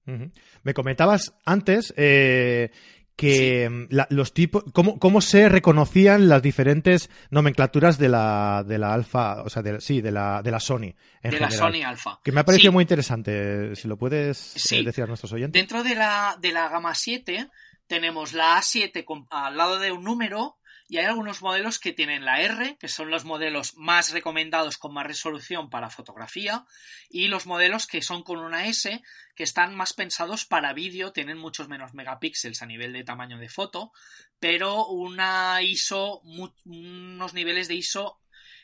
Me 0.07 0.75
comentabas 0.75 1.35
antes 1.47 1.95
eh, 1.97 2.71
que 3.17 3.69
mm, 3.71 3.87
la- 3.91 4.07
los 4.11 4.33
tipos, 4.35 4.65
cómo, 4.73 4.99
cómo 4.99 5.21
se 5.21 5.49
reconocían 5.49 6.29
las 6.29 6.43
diferentes 6.43 7.11
nomenclaturas 7.31 7.99
de 7.99 8.09
la, 8.09 8.65
de 8.67 8.79
la 8.79 8.93
alfa, 8.95 9.43
o 9.43 9.49
sea, 9.49 9.63
de, 9.63 9.81
sí, 9.81 10.01
de 10.01 10.11
la, 10.13 10.43
de 10.43 10.51
la 10.51 10.61
Sony 10.61 10.95
en 11.23 11.31
de 11.31 11.41
la. 11.41 11.51
Sony 11.51 11.83
Alpha. 11.85 12.21
Que 12.25 12.33
me 12.33 12.41
ha 12.41 12.45
parecido 12.45 12.71
Sí. 12.71 12.75
muy 12.75 12.83
interesante. 12.83 13.77
Si 13.77 13.87
lo 13.89 13.97
puedes 13.97 14.57
eh, 14.57 14.59
Sí. 14.59 14.85
decir 14.85 15.05
a 15.05 15.07
nuestros 15.07 15.33
oyentes. 15.33 15.61
Dentro 15.61 15.83
de 15.83 15.95
la, 15.95 16.37
de 16.41 16.53
la 16.53 16.69
gama 16.69 16.95
7 16.95 17.49
tenemos 17.87 18.33
la 18.33 18.57
A7 18.59 19.05
con- 19.05 19.27
al 19.31 19.57
lado 19.57 19.79
de 19.79 19.93
un 19.93 20.03
número 20.05 20.57
y 20.87 20.99
hay 20.99 21.07
algunos 21.07 21.41
modelos 21.41 21.79
que 21.79 21.93
tienen 21.93 22.25
la 22.25 22.41
R, 22.43 22.77
que 22.79 22.89
son 22.89 23.11
los 23.11 23.25
modelos 23.25 23.75
más 23.77 24.13
recomendados 24.13 24.77
con 24.77 24.93
más 24.93 25.07
resolución 25.07 25.71
para 25.71 25.89
fotografía, 25.91 26.65
y 27.09 27.29
los 27.29 27.47
modelos 27.47 27.87
que 27.87 28.03
son 28.03 28.23
con 28.23 28.39
una 28.39 28.67
S, 28.67 29.03
que 29.35 29.43
están 29.43 29.75
más 29.75 29.95
pensados 29.95 30.45
para 30.45 30.73
vídeo, 30.75 31.13
tienen 31.13 31.39
muchos 31.39 31.69
menos 31.69 31.95
megapíxeles 31.95 32.61
a 32.63 32.67
nivel 32.67 32.93
de 32.93 33.03
tamaño 33.05 33.39
de 33.39 33.49
foto, 33.49 33.93
pero 34.39 34.87
una 34.87 35.63
ISO, 35.63 36.21
unos 36.65 37.33
niveles 37.35 37.67
de 37.69 37.75
ISO 37.77 38.21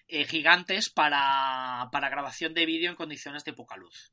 eh, 0.08 0.26
gigantes 0.26 0.90
para, 0.90 1.88
para 1.90 2.08
grabación 2.10 2.52
de 2.52 2.66
vídeo 2.66 2.90
en 2.90 2.96
condiciones 2.96 3.44
de 3.44 3.52
poca 3.54 3.76
luz. 3.76 4.12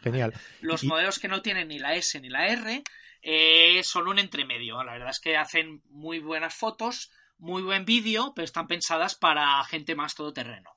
Genial. 0.00 0.34
Los 0.60 0.82
Y- 0.82 0.86
modelos 0.88 1.18
que 1.18 1.28
no 1.28 1.42
tienen 1.42 1.68
ni 1.68 1.78
la 1.78 1.94
S 1.94 2.18
ni 2.20 2.28
la 2.28 2.48
R 2.48 2.82
eh, 3.22 3.80
son 3.84 4.08
un 4.08 4.18
entremedio. 4.18 4.82
La 4.82 4.92
verdad 4.92 5.10
es 5.10 5.20
que 5.20 5.36
hacen 5.36 5.82
muy 5.90 6.18
buenas 6.18 6.54
fotos, 6.54 7.10
muy 7.38 7.62
buen 7.62 7.84
vídeo, 7.84 8.32
pero 8.34 8.44
están 8.44 8.66
pensadas 8.66 9.14
para 9.14 9.62
gente 9.64 9.94
más 9.94 10.14
todoterreno. 10.14 10.70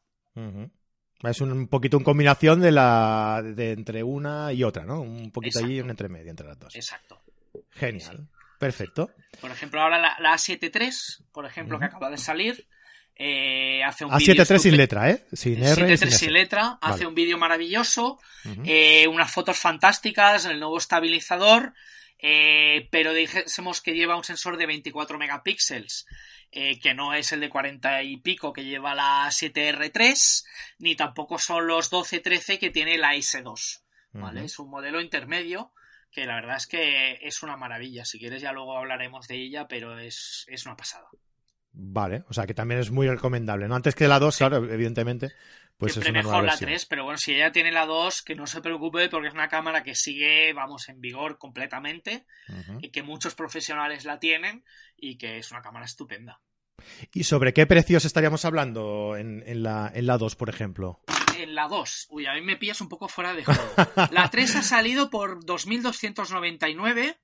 Es 1.23 1.41
un 1.41 1.67
poquito 1.67 1.97
una 1.97 2.03
combinación 2.03 2.61
de 2.61 2.71
la 2.71 3.41
de 3.43 3.71
entre 3.71 4.03
una 4.03 4.53
y 4.53 4.63
otra, 4.63 4.85
¿no? 4.85 5.01
Un 5.01 5.31
poquito 5.31 5.59
allí, 5.59 5.73
Exacto. 5.73 5.85
un 5.85 5.89
entre 5.89 6.09
medio 6.09 6.29
entre 6.29 6.47
las 6.47 6.59
dos. 6.59 6.75
Exacto. 6.75 7.21
Genial. 7.71 8.27
Perfecto. 8.59 9.11
Por 9.41 9.51
ejemplo, 9.51 9.81
ahora 9.81 9.99
la, 9.99 10.15
la 10.19 10.33
A7 10.33 10.71
III, 10.73 11.25
por 11.31 11.45
ejemplo, 11.45 11.79
que 11.79 11.85
acaba 11.85 12.09
de 12.09 12.17
salir, 12.17 12.67
eh, 13.15 13.83
hace 13.83 14.05
un 14.05 14.13
A 14.13 14.17
vídeo 14.17 14.35
7.3 14.35 14.57
sin 14.59 14.77
letra, 14.77 15.09
¿eh? 15.09 15.25
Sin 15.31 15.63
R 15.63 15.81
y 15.81 15.95
7.3 15.97 16.09
sin 16.09 16.33
letra, 16.33 16.77
hace 16.81 16.91
Vale. 16.91 17.07
un 17.07 17.15
vídeo 17.15 17.37
maravilloso, 17.37 18.19
eh, 18.65 19.07
unas 19.07 19.31
fotos 19.31 19.57
fantásticas, 19.57 20.45
el 20.45 20.59
nuevo 20.59 20.77
estabilizador 20.77 21.73
Eh, 22.19 22.87
pero 22.91 23.13
dijésemos 23.13 23.81
que 23.81 23.93
lleva 23.93 24.15
un 24.15 24.23
sensor 24.23 24.57
de 24.57 24.65
24 24.65 25.17
megapíxeles, 25.17 26.05
eh, 26.51 26.79
que 26.79 26.93
no 26.93 27.13
es 27.13 27.31
el 27.31 27.41
de 27.41 27.49
40 27.49 28.03
y 28.03 28.17
pico 28.17 28.53
que 28.53 28.63
lleva 28.63 28.95
la 28.95 29.27
7R3, 29.29 30.45
ni 30.79 30.95
tampoco 30.95 31.37
son 31.37 31.67
los 31.67 31.91
12-13 31.91 32.57
que 32.57 32.69
tiene 32.69 32.97
la 32.97 33.15
S2. 33.15 33.81
¿vale? 34.13 34.45
Es 34.45 34.59
un 34.59 34.69
modelo 34.69 35.01
intermedio 35.01 35.73
que 36.09 36.25
la 36.25 36.35
verdad 36.35 36.55
es 36.55 36.67
que 36.67 37.19
es 37.21 37.43
una 37.43 37.57
maravilla. 37.57 38.05
Si 38.05 38.17
quieres 38.17 38.41
ya 38.41 38.53
luego 38.53 38.77
hablaremos 38.77 39.27
de 39.27 39.35
ella, 39.35 39.67
pero 39.67 39.99
es, 39.99 40.45
es 40.47 40.65
una 40.65 40.77
pasada. 40.77 41.09
Vale, 41.77 42.23
o 42.29 42.33
sea 42.33 42.47
que 42.47 42.53
también 42.53 42.79
es 42.79 42.89
muy 42.89 43.05
recomendable, 43.05 43.67
¿no? 43.67 43.75
Antes 43.75 43.95
que 43.95 44.07
la 44.07 44.17
2, 44.17 44.37
claro, 44.37 44.57
evidentemente. 44.71 45.33
Pues 45.77 45.93
Siempre 45.93 46.13
mejor 46.13 46.45
la 46.45 46.55
3, 46.55 46.85
pero 46.85 47.03
bueno, 47.03 47.17
si 47.17 47.33
ella 47.33 47.51
tiene 47.51 47.71
la 47.71 47.85
2, 47.85 48.21
que 48.21 48.35
no 48.35 48.47
se 48.47 48.61
preocupe 48.61 49.09
porque 49.09 49.27
es 49.27 49.33
una 49.33 49.49
cámara 49.49 49.83
que 49.83 49.93
sigue, 49.93 50.53
vamos, 50.53 50.87
en 50.87 51.01
vigor 51.01 51.37
completamente 51.37 52.25
y 52.79 52.89
que 52.89 53.03
muchos 53.03 53.35
profesionales 53.35 54.05
la 54.05 54.19
tienen 54.19 54.63
y 54.95 55.17
que 55.17 55.37
es 55.37 55.51
una 55.51 55.61
cámara 55.61 55.85
estupenda. 55.85 56.41
¿Y 57.13 57.23
sobre 57.23 57.53
qué 57.53 57.65
precios 57.65 58.05
estaríamos 58.05 58.45
hablando 58.45 59.15
en, 59.17 59.43
en, 59.45 59.63
la, 59.63 59.91
en 59.93 60.05
la 60.05 60.17
2, 60.17 60.35
por 60.35 60.49
ejemplo? 60.49 61.01
En 61.37 61.55
la 61.55 61.67
2, 61.67 62.07
uy, 62.09 62.25
a 62.25 62.33
mí 62.33 62.41
me 62.41 62.55
pillas 62.55 62.79
un 62.79 62.87
poco 62.87 63.09
fuera 63.09 63.33
de 63.33 63.43
juego. 63.43 63.73
la 64.11 64.29
3 64.29 64.55
ha 64.57 64.61
salido 64.61 65.09
por 65.09 65.43
2.299 65.43 67.17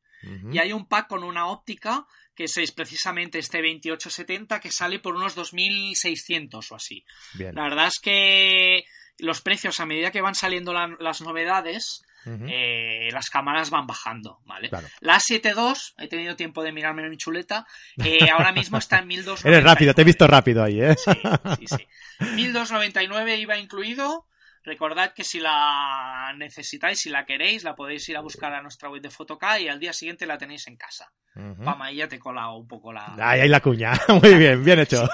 y 0.51 0.59
hay 0.59 0.71
un 0.71 0.87
pack 0.87 1.07
con 1.07 1.23
una 1.23 1.47
óptica 1.47 2.05
que 2.35 2.45
es 2.45 2.71
precisamente 2.71 3.39
este 3.39 3.57
2870 3.57 4.59
que 4.59 4.71
sale 4.71 4.99
por 4.99 5.15
unos 5.15 5.37
2.600 5.37 6.71
o 6.71 6.75
así. 6.75 7.05
La 7.37 7.63
verdad 7.63 7.87
es 7.87 7.99
que 7.99 8.83
los 9.17 9.41
precios 9.41 9.79
a 9.79 9.85
medida 9.85 10.11
que 10.11 10.21
van 10.21 10.35
saliendo 10.35 10.73
las 10.73 11.21
novedades, 11.21 12.03
eh, 12.25 13.09
las 13.11 13.29
cámaras 13.29 13.69
van 13.69 13.87
bajando, 13.87 14.39
¿vale? 14.45 14.69
La 14.99 15.17
7.2, 15.17 15.95
he 15.97 16.07
tenido 16.07 16.35
tiempo 16.35 16.63
de 16.63 16.71
mirarme 16.71 17.03
en 17.03 17.09
mi 17.09 17.17
chuleta, 17.17 17.65
eh, 18.03 18.29
ahora 18.31 18.51
mismo 18.51 18.77
está 18.77 18.99
en 18.99 19.09
1.299. 19.09 19.45
Eres 19.45 19.63
rápido, 19.63 19.93
te 19.93 20.01
he 20.01 20.05
visto 20.05 20.27
rápido 20.27 20.63
ahí, 20.63 20.81
¿eh? 20.81 20.95
Sí, 20.95 21.11
sí, 21.59 21.67
sí. 21.67 21.87
1.299 22.19 23.39
iba 23.39 23.57
incluido, 23.57 24.27
Recordad 24.63 25.13
que 25.13 25.23
si 25.23 25.39
la 25.39 26.33
necesitáis, 26.37 26.99
si 26.99 27.09
la 27.09 27.25
queréis, 27.25 27.63
la 27.63 27.75
podéis 27.75 28.07
ir 28.09 28.17
a 28.17 28.21
buscar 28.21 28.53
a 28.53 28.61
nuestra 28.61 28.89
web 28.89 29.01
de 29.01 29.09
Fotoca 29.09 29.59
y 29.59 29.67
al 29.67 29.79
día 29.79 29.91
siguiente 29.91 30.27
la 30.27 30.37
tenéis 30.37 30.67
en 30.67 30.77
casa. 30.77 31.11
Pama, 31.33 31.85
ahí 31.85 31.95
ya 31.95 32.07
te 32.09 32.17
he 32.17 32.19
colado 32.19 32.57
un 32.57 32.67
poco 32.67 32.91
la. 32.91 33.15
Ahí 33.17 33.39
hay 33.39 33.49
la 33.49 33.61
cuña. 33.61 33.93
Muy 34.21 34.35
bien, 34.35 34.63
bien 34.63 34.79
hecho. 34.79 35.09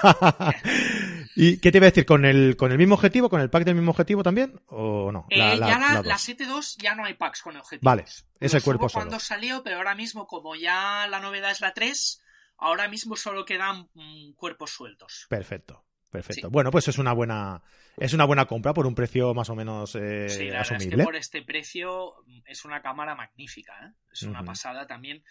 ¿Y 1.36 1.60
qué 1.60 1.70
te 1.70 1.78
iba 1.78 1.86
a 1.86 1.90
decir? 1.90 2.04
¿Con 2.04 2.24
el, 2.24 2.56
¿Con 2.56 2.72
el 2.72 2.78
mismo 2.78 2.96
objetivo? 2.96 3.30
¿Con 3.30 3.40
el 3.40 3.48
pack 3.48 3.64
del 3.64 3.76
mismo 3.76 3.92
objetivo 3.92 4.24
también? 4.24 4.60
¿O 4.66 5.12
no? 5.12 5.26
La, 5.30 5.54
eh, 5.54 5.58
ya 5.58 5.78
la, 5.78 6.02
la, 6.02 6.16
7.2 6.16 6.76
ya 6.82 6.96
no 6.96 7.04
hay 7.04 7.14
packs 7.14 7.40
con 7.40 7.56
objetivos. 7.56 7.84
Vale, 7.84 8.04
es 8.40 8.54
el 8.54 8.62
cuerpo 8.62 8.88
solo. 8.88 9.04
cuando 9.04 9.20
salió, 9.20 9.62
pero 9.62 9.76
ahora 9.76 9.94
mismo, 9.94 10.26
como 10.26 10.56
ya 10.56 11.06
la 11.08 11.20
novedad 11.20 11.52
es 11.52 11.60
la 11.60 11.72
3, 11.72 12.20
ahora 12.56 12.88
mismo 12.88 13.14
solo 13.14 13.44
quedan 13.44 13.88
mm, 13.94 14.32
cuerpos 14.34 14.72
sueltos. 14.72 15.26
Perfecto. 15.28 15.84
Perfecto. 16.10 16.50
Bueno, 16.50 16.70
pues 16.70 16.88
es 16.88 16.98
una 16.98 17.12
buena 17.12 17.62
es 17.96 18.12
una 18.14 18.24
buena 18.24 18.46
compra 18.46 18.72
por 18.72 18.86
un 18.86 18.94
precio 18.94 19.34
más 19.34 19.50
o 19.50 19.54
menos 19.54 19.94
eh, 19.94 20.28
sí, 20.28 20.48
la 20.48 20.60
asumible. 20.60 20.94
Es 20.94 20.96
que 20.96 21.04
por 21.04 21.16
este 21.16 21.42
precio 21.42 22.14
mm, 22.26 22.40
es 22.46 22.64
una 22.64 22.80
cámara 22.80 23.14
magnífica, 23.14 23.74
¿eh? 23.84 23.92
es 24.12 24.22
una 24.22 24.42
pasada 24.42 24.86
también. 24.86 25.22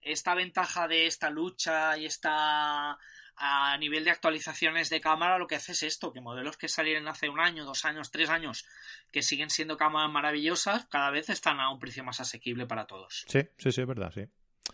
Esta 0.00 0.34
ventaja 0.34 0.88
de 0.88 1.06
esta 1.06 1.30
lucha 1.30 1.96
y 1.96 2.06
esta 2.06 2.98
a 3.36 3.76
nivel 3.78 4.04
de 4.04 4.10
actualizaciones 4.10 4.90
de 4.90 5.00
cámara 5.00 5.38
lo 5.38 5.46
que 5.46 5.56
hace 5.56 5.72
es 5.72 5.82
esto, 5.82 6.12
que 6.12 6.20
modelos 6.20 6.56
que 6.56 6.68
salieron 6.68 7.08
hace 7.08 7.28
un 7.28 7.40
año, 7.40 7.64
dos 7.64 7.84
años, 7.84 8.10
tres 8.10 8.30
años, 8.30 8.64
que 9.10 9.22
siguen 9.22 9.50
siendo 9.50 9.76
cámaras 9.76 10.10
maravillosas, 10.10 10.86
cada 10.86 11.10
vez 11.10 11.28
están 11.30 11.58
a 11.60 11.70
un 11.70 11.78
precio 11.78 12.04
más 12.04 12.20
asequible 12.20 12.66
para 12.66 12.86
todos. 12.86 13.24
Sí, 13.28 13.40
sí, 13.58 13.72
sí, 13.72 13.80
es 13.80 13.86
verdad, 13.86 14.12
sí. 14.14 14.22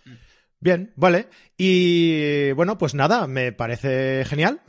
Mm. 0.05 0.15
Bien, 0.61 0.93
vale. 0.95 1.29
Y 1.57 2.53
bueno, 2.53 2.77
pues 2.77 2.95
nada, 2.95 3.27
me 3.27 3.53
parece 3.53 4.25
genial. 4.27 4.61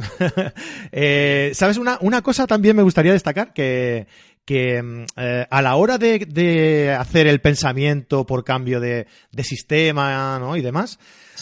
eh, 0.92 1.52
¿Sabes? 1.54 1.78
Una, 1.78 1.98
una 2.00 2.22
cosa 2.22 2.48
también 2.48 2.78
me 2.78 2.84
gustaría 2.84 3.12
destacar 3.12 3.52
que, 3.54 4.08
que 4.46 4.82
mm, 4.82 5.06
eh, 5.18 5.48
a 5.50 5.62
la 5.62 5.76
hora 5.76 5.98
de, 5.98 6.20
de, 6.20 6.92
hacer 6.94 7.28
el 7.28 7.42
pensamiento 7.42 8.26
por 8.26 8.46
cambio 8.46 8.80
de, 8.80 9.08
de 9.32 9.44
sistema 9.44 10.40
¿no? 10.40 10.56
y 10.56 10.62
demás, 10.62 10.98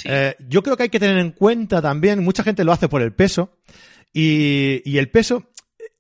eh, 0.06 0.36
yo 0.48 0.64
creo 0.64 0.76
que 0.76 0.84
hay 0.84 0.90
que 0.90 1.00
tener 1.00 1.20
en 1.20 1.32
cuenta 1.32 1.82
también, 1.82 2.24
mucha 2.24 2.44
gente 2.44 2.64
lo 2.64 2.72
hace 2.72 2.90
por 2.90 3.02
el 3.02 3.14
peso, 3.14 3.58
y, 4.12 4.82
y 4.84 4.98
el 4.98 5.12
peso 5.12 5.50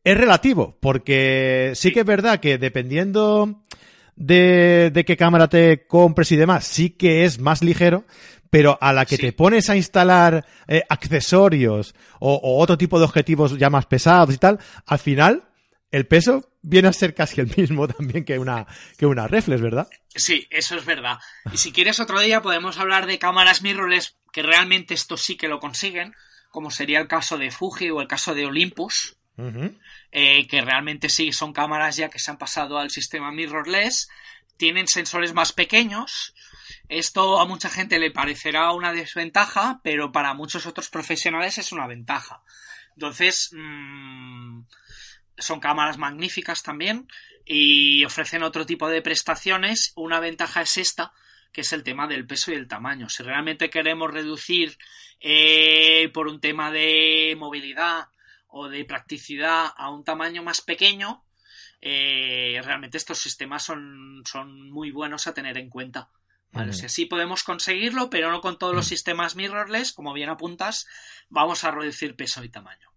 es 0.03 0.17
relativo, 0.17 0.77
porque 0.79 1.73
sí 1.75 1.91
que 1.91 1.99
es 1.99 2.05
verdad 2.05 2.39
que 2.39 2.57
dependiendo 2.57 3.61
de, 4.15 4.91
de 4.93 5.05
qué 5.05 5.15
cámara 5.15 5.47
te 5.47 5.85
compres 5.87 6.31
y 6.31 6.35
demás, 6.35 6.65
sí 6.65 6.91
que 6.91 7.25
es 7.25 7.39
más 7.39 7.63
ligero, 7.63 8.05
pero 8.49 8.77
a 8.81 8.93
la 8.93 9.05
que 9.05 9.17
te 9.17 9.33
pones 9.33 9.69
a 9.69 9.75
instalar 9.75 10.45
eh, 10.67 10.83
accesorios 10.89 11.93
o, 12.19 12.59
otro 12.61 12.77
tipo 12.77 12.99
de 12.99 13.05
objetivos 13.05 13.57
ya 13.57 13.69
más 13.69 13.85
pesados 13.85 14.33
y 14.33 14.37
tal, 14.37 14.59
al 14.85 14.99
final 14.99 15.43
el 15.91 16.07
peso 16.07 16.51
viene 16.61 16.87
a 16.87 16.93
ser 16.93 17.13
casi 17.13 17.41
el 17.41 17.53
mismo 17.55 17.87
también 17.87 18.25
que 18.25 18.39
una, 18.39 18.65
que 18.97 19.05
una 19.05 19.27
reflex, 19.27 19.61
¿verdad? 19.61 19.87
Sí, 20.15 20.47
eso 20.49 20.75
es 20.75 20.85
verdad. 20.85 21.17
Y 21.53 21.57
si 21.57 21.71
quieres 21.71 21.99
otro 21.99 22.19
día 22.19 22.41
podemos 22.41 22.77
hablar 22.77 23.05
de 23.05 23.19
cámaras 23.19 23.61
mirrorless 23.61 24.17
que 24.31 24.43
realmente 24.43 24.93
esto 24.93 25.17
sí 25.17 25.37
que 25.37 25.47
lo 25.47 25.59
consiguen, 25.59 26.13
como 26.49 26.71
sería 26.71 26.99
el 26.99 27.07
caso 27.07 27.37
de 27.37 27.51
Fuji 27.51 27.89
o 27.89 28.01
el 28.01 28.07
caso 28.07 28.33
de 28.33 28.45
Olympus, 28.45 29.15
eh, 30.11 30.47
que 30.47 30.61
realmente 30.61 31.07
sí 31.07 31.31
son 31.31 31.53
cámaras 31.53 31.95
ya 31.95 32.09
que 32.09 32.19
se 32.19 32.29
han 32.29 32.37
pasado 32.37 32.77
al 32.77 32.89
sistema 32.89 33.31
mirrorless, 33.31 34.09
tienen 34.57 34.87
sensores 34.87 35.33
más 35.33 35.53
pequeños, 35.53 36.33
esto 36.87 37.39
a 37.39 37.45
mucha 37.45 37.69
gente 37.69 37.99
le 37.99 38.11
parecerá 38.11 38.71
una 38.71 38.93
desventaja, 38.93 39.79
pero 39.83 40.11
para 40.11 40.33
muchos 40.33 40.65
otros 40.65 40.89
profesionales 40.89 41.57
es 41.57 41.71
una 41.71 41.87
ventaja. 41.87 42.43
Entonces, 42.95 43.49
mmm, 43.53 44.61
son 45.37 45.59
cámaras 45.59 45.97
magníficas 45.97 46.63
también 46.63 47.07
y 47.45 48.03
ofrecen 48.05 48.43
otro 48.43 48.65
tipo 48.65 48.89
de 48.89 49.01
prestaciones. 49.01 49.93
Una 49.95 50.19
ventaja 50.19 50.61
es 50.61 50.77
esta, 50.77 51.13
que 51.51 51.61
es 51.61 51.73
el 51.73 51.83
tema 51.83 52.07
del 52.07 52.27
peso 52.27 52.51
y 52.51 52.55
el 52.55 52.67
tamaño. 52.67 53.09
Si 53.09 53.23
realmente 53.23 53.69
queremos 53.69 54.11
reducir 54.11 54.77
eh, 55.19 56.09
por 56.13 56.27
un 56.27 56.39
tema 56.39 56.71
de 56.71 57.35
movilidad 57.37 58.09
o 58.47 58.67
de 58.67 58.85
practicidad 58.85 59.71
a 59.75 59.89
un 59.89 60.03
tamaño 60.03 60.43
más 60.43 60.61
pequeño, 60.61 61.23
eh, 61.81 62.59
realmente 62.63 62.97
estos 62.97 63.19
sistemas 63.19 63.63
son, 63.63 64.23
son 64.25 64.69
muy 64.69 64.91
buenos 64.91 65.27
a 65.27 65.33
tener 65.33 65.57
en 65.57 65.69
cuenta. 65.69 66.09
Vale, 66.51 66.73
sí 66.73 67.05
podemos 67.05 67.43
conseguirlo, 67.43 68.09
pero 68.09 68.31
no 68.31 68.41
con 68.41 68.57
todos 68.57 68.75
los 68.75 68.87
sistemas 68.87 69.35
mirrorless, 69.35 69.93
como 69.93 70.13
bien 70.13 70.29
apuntas, 70.29 70.87
vamos 71.29 71.63
a 71.63 71.71
reducir 71.71 72.15
peso 72.15 72.43
y 72.43 72.49
tamaño. 72.49 72.89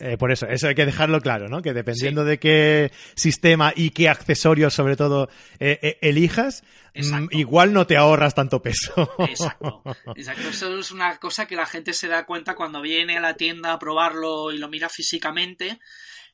Eh, 0.00 0.16
por 0.16 0.32
eso, 0.32 0.46
eso 0.48 0.66
hay 0.66 0.74
que 0.74 0.86
dejarlo 0.86 1.20
claro, 1.20 1.48
¿no? 1.48 1.62
Que 1.62 1.72
dependiendo 1.72 2.24
de 2.24 2.38
qué 2.38 2.90
sistema 3.14 3.72
y 3.76 3.90
qué 3.90 4.08
accesorios, 4.08 4.74
sobre 4.74 4.96
todo, 4.96 5.28
eh, 5.60 5.78
eh, 5.82 5.98
elijas, 6.00 6.64
mm, 6.94 7.28
igual 7.30 7.72
no 7.72 7.86
te 7.86 7.96
ahorras 7.96 8.34
tanto 8.34 8.60
peso. 8.60 9.14
Exacto. 9.18 9.82
Exacto. 10.16 10.48
Eso 10.48 10.78
es 10.78 10.90
una 10.90 11.16
cosa 11.18 11.46
que 11.46 11.54
la 11.54 11.66
gente 11.66 11.92
se 11.92 12.08
da 12.08 12.26
cuenta 12.26 12.56
cuando 12.56 12.80
viene 12.80 13.18
a 13.18 13.20
la 13.20 13.34
tienda 13.34 13.72
a 13.72 13.78
probarlo 13.78 14.50
y 14.50 14.58
lo 14.58 14.68
mira 14.68 14.88
físicamente 14.88 15.78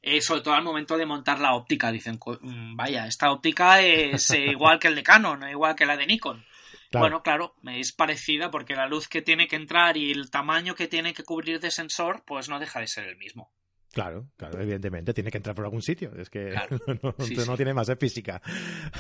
eh, 0.03 0.21
sobre 0.21 0.41
todo 0.41 0.55
al 0.55 0.65
momento 0.65 0.97
de 0.97 1.07
montar 1.07 1.41
la 1.41 1.55
óptica. 1.55 1.93
Dicen, 1.93 2.19
mm, 2.41 2.77
vaya, 2.77 3.07
esta 3.07 3.31
óptica 3.31 3.81
es 3.81 4.31
eh, 4.31 4.47
igual 4.51 4.79
que 4.79 4.89
el 4.89 4.95
de 4.95 5.03
Canon, 5.03 5.49
igual 5.49 5.75
que 5.75 5.87
la 5.87 5.97
de 5.97 6.07
Nikon. 6.07 6.45
Bueno, 6.93 7.23
claro, 7.23 7.55
es 7.67 7.93
parecida 7.93 8.51
porque 8.51 8.75
la 8.75 8.89
luz 8.89 9.07
que 9.07 9.23
tiene 9.23 9.47
que 9.47 9.55
entrar 9.55 9.97
y 9.97 10.11
el 10.11 10.29
tamaño 10.29 10.75
que 10.75 10.89
tiene 10.89 11.15
que 11.15 11.23
cubrir 11.23 11.61
de 11.61 11.71
sensor, 11.71 12.25
pues 12.27 12.49
no 12.49 12.59
deja 12.59 12.81
de 12.81 12.89
ser 12.89 13.07
el 13.07 13.17
mismo. 13.17 13.53
Claro, 13.93 14.29
claro, 14.37 14.61
evidentemente, 14.61 15.13
tiene 15.13 15.33
que 15.33 15.39
entrar 15.39 15.57
por 15.57 15.65
algún 15.65 15.83
sitio. 15.83 16.13
Es 16.17 16.31
que 16.31 16.55
no, 17.47 17.57
tiene 17.57 17.75
más 17.75 17.89
de 17.89 17.97
física. 17.97 18.41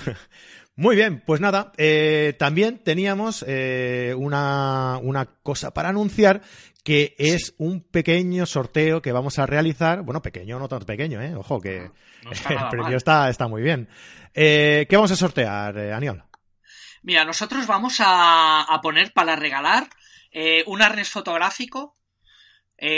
Muy 0.76 0.96
bien, 0.96 1.22
pues 1.24 1.40
nada, 1.40 1.72
eh, 1.76 2.34
también 2.38 2.78
teníamos 2.82 3.44
una, 4.16 4.98
una 5.02 5.26
cosa 5.42 5.72
para 5.72 5.90
anunciar 5.90 6.42
que 6.82 7.14
es 7.18 7.54
un 7.58 7.82
pequeño 7.82 8.46
sorteo 8.46 9.02
que 9.02 9.12
vamos 9.12 9.38
a 9.38 9.46
realizar. 9.46 10.02
Bueno, 10.02 10.22
pequeño, 10.22 10.58
no 10.58 10.68
tan 10.68 10.80
pequeño, 10.80 11.20
¿eh? 11.20 11.34
Ojo, 11.34 11.60
que 11.60 11.76
el 12.50 12.68
premio 12.70 12.96
está, 12.96 13.28
está, 13.28 13.48
muy 13.48 13.62
bien. 13.62 13.88
Eh, 14.34 14.86
¿Qué 14.88 14.96
vamos 14.96 15.10
a 15.10 15.16
sortear, 15.16 15.76
eh, 15.76 15.92
Aniol? 15.92 16.24
Mira, 17.02 17.24
nosotros 17.24 17.66
vamos 17.66 17.96
a, 18.00 18.66
poner 18.82 19.12
para 19.12 19.36
regalar 19.36 19.88
eh, 20.30 20.62
un 20.66 20.82
arnés 20.82 21.08
fotográfico, 21.08 21.96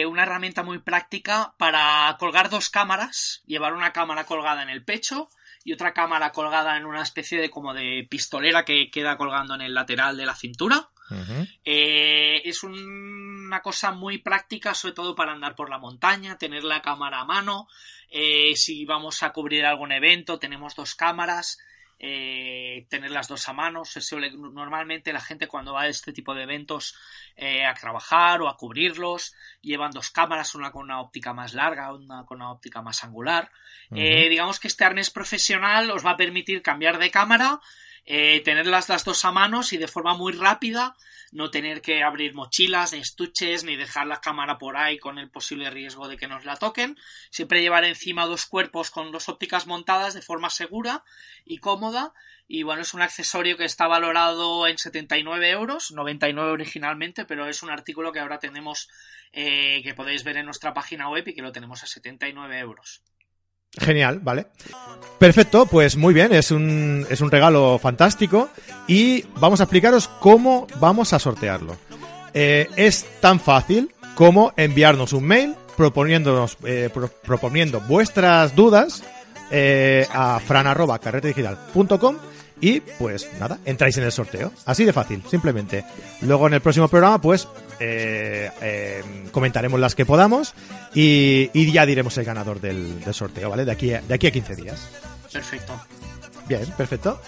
una 0.07 0.23
herramienta 0.23 0.63
muy 0.63 0.79
práctica 0.79 1.55
para 1.59 2.17
colgar 2.19 2.51
dos 2.51 2.71
cámaras, 2.71 3.43
llevar 3.47 3.75
una 3.75 3.93
cámara 3.93 4.25
colgada 4.25 4.63
en 4.63 4.69
el 4.69 4.85
pecho 4.85 5.29
y 5.65 5.73
otra 5.73 5.93
cámara 5.93 6.33
colgada 6.33 6.77
en 6.77 6.87
una 6.87 7.03
especie 7.03 7.41
de 7.41 7.51
como 7.51 7.75
de 7.75 8.07
pistolera 8.09 8.65
que 8.65 8.91
queda 8.91 9.17
colgando 9.17 9.55
en 9.55 9.63
el 9.63 9.75
lateral 9.75 10.17
de 10.17 10.27
la 10.27 10.35
cintura. 10.35 10.89
Eh, 11.65 12.41
es 12.45 12.63
una 12.63 13.61
cosa 13.61 13.93
muy 13.93 14.19
práctica, 14.19 14.75
sobre 14.75 14.95
todo 14.95 15.15
para 15.15 15.33
andar 15.33 15.55
por 15.55 15.69
la 15.69 15.79
montaña, 15.79 16.39
tener 16.39 16.65
la 16.65 16.81
cámara 16.81 17.21
a 17.21 17.25
mano. 17.25 17.69
Eh, 18.09 18.53
si 18.57 18.85
vamos 18.85 19.23
a 19.23 19.31
cubrir 19.31 19.67
algún 19.67 19.93
evento, 19.93 20.39
tenemos 20.39 20.75
dos 20.75 20.95
cámaras. 20.95 21.59
Eh, 22.05 22.85
tener 22.89 23.13
las 23.13 23.29
dos 23.29 23.49
a 23.49 23.53
mano. 23.53 23.85
normalmente 24.37 25.13
la 25.13 25.21
gente 25.21 25.47
cuando 25.47 25.73
va 25.73 25.83
a 25.83 25.89
este 25.89 26.13
tipo 26.13 26.35
de 26.35 26.43
eventos 26.43 26.97
eh, 27.37 27.65
a 27.65 27.75
trabajar 27.75 28.43
o 28.43 28.49
a 28.49 28.57
cubrirlos 28.57 29.37
llevan 29.61 29.93
dos 29.93 30.11
cámaras, 30.11 30.57
una 30.57 30.73
con 30.73 30.83
una 30.83 31.01
óptica 31.01 31.33
más 31.33 31.55
larga, 31.55 31.95
una 31.95 32.27
con 32.27 32.39
una 32.39 32.51
óptica 32.51 32.83
más 32.83 33.05
angular. 33.05 33.53
Eh, 33.95 34.29
digamos 34.29 34.59
que 34.59 34.67
este 34.67 34.85
arnés 34.85 35.11
profesional 35.11 35.93
os 35.93 36.05
va 36.05 36.11
a 36.11 36.17
permitir 36.17 36.61
cambiar 36.61 36.99
de 36.99 37.13
cámara, 37.13 37.61
tenerlas 38.05 38.89
las 38.89 39.05
dos 39.05 39.25
a 39.25 39.31
manos 39.31 39.73
y 39.73 39.77
de 39.77 39.87
forma 39.87 40.15
muy 40.15 40.33
rápida 40.33 40.97
no 41.33 41.51
tener 41.51 41.81
que 41.81 42.03
abrir 42.03 42.35
mochilas, 42.35 42.93
ni 42.93 43.01
estuches, 43.01 43.65
ni 43.65 43.77
dejar 43.77 44.07
la 44.07 44.21
cámara 44.21 44.59
por 44.59 44.77
ahí 44.77 44.99
con 44.99 45.19
el 45.19 45.31
posible 45.31 45.71
riesgo 45.71 46.07
de 46.07 46.19
que 46.19 46.29
nos 46.29 46.45
la 46.45 46.57
toquen. 46.57 46.99
Siempre 47.31 47.63
llevar 47.63 47.85
encima 47.85 48.27
dos 48.27 48.45
cuerpos 48.45 48.91
con 48.91 49.11
dos 49.11 49.31
ópticas 49.31 49.67
montadas 49.67 50.13
de 50.13 50.23
forma 50.23 50.51
segura 50.51 51.05
y 51.47 51.59
cómoda. 51.59 51.92
Y 52.49 52.65
bueno, 52.65 52.83
es 52.83 52.93
un 52.93 53.03
accesorio 53.03 53.57
que 53.57 53.65
está 53.65 53.87
valorado 53.87 54.67
en 54.67 54.77
79 54.77 55.51
euros, 55.51 55.93
99 55.93 56.51
originalmente, 56.51 57.25
pero 57.25 57.49
es 57.49 57.63
un 57.63 57.71
artículo 57.71 58.13
que 58.13 58.21
ahora 58.21 58.39
tenemos, 58.39 58.89
eh, 59.33 59.81
que 59.83 59.95
podéis 59.95 60.25
ver 60.25 60.37
en 60.37 60.47
nuestra 60.47 60.75
página 60.75 61.09
web 61.09 61.27
y 61.27 61.35
que 61.35 61.43
lo 61.43 61.53
tenemos 61.53 61.83
a 61.83 61.87
79 61.87 62.59
euros. 62.59 63.03
Genial, 63.79 64.21
vale. 64.21 64.49
Perfecto, 65.19 65.65
pues 65.65 65.97
muy 65.97 66.13
bien, 66.13 66.33
es 66.35 66.51
un, 66.51 67.07
es 67.09 67.23
un 67.23 67.31
regalo 67.31 67.79
fantástico 67.79 68.51
y 68.87 69.23
vamos 69.37 69.61
a 69.61 69.65
explicaros 69.65 70.09
cómo 70.09 70.67
vamos 70.79 71.15
a 71.15 71.19
sortearlo. 71.19 71.79
Eh, 72.35 72.69
es 72.77 73.07
tan 73.21 73.41
fácil 73.41 73.95
como 74.15 74.53
enviarnos 74.57 75.15
un 75.15 75.25
mail 75.25 75.55
proponiéndonos, 75.77 76.59
eh, 76.65 76.91
proponiendo 77.25 77.81
vuestras 77.81 78.55
dudas 78.55 79.03
eh, 79.53 80.07
a 80.11 80.41
fran.carretedigital.com 80.41 82.17
y 82.63 82.81
pues 82.81 83.29
nada, 83.41 83.59
entráis 83.65 83.99
en 83.99 84.05
el 84.05 84.13
sorteo. 84.13 84.53
Así 84.67 84.85
de 84.85 84.93
fácil, 84.93 85.21
simplemente. 85.29 85.85
Luego 86.21 86.47
en 86.47 86.55
el 86.55 86.61
próximo 86.61 86.87
programa, 86.87 87.21
pues 87.21 87.49
eh, 87.81 88.49
eh, 88.63 89.03
comentaremos 89.33 89.81
las 89.81 89.97
que 89.97 90.07
podamos 90.07 90.55
y, 90.95 91.51
ya 91.73 91.85
diremos 91.85 92.17
el 92.19 92.25
ganador 92.25 92.61
del, 92.61 93.03
sorteo, 93.13 93.51
¿vale? 93.51 93.65
De 93.65 93.73
aquí, 93.73 93.93
a, 93.93 94.01
de 94.01 94.15
aquí 94.15 94.29
a 94.29 94.31
15 94.31 94.55
días. 94.55 94.89
Perfecto. 95.33 95.75
Bien, 96.49 96.65
perfecto. 96.77 97.21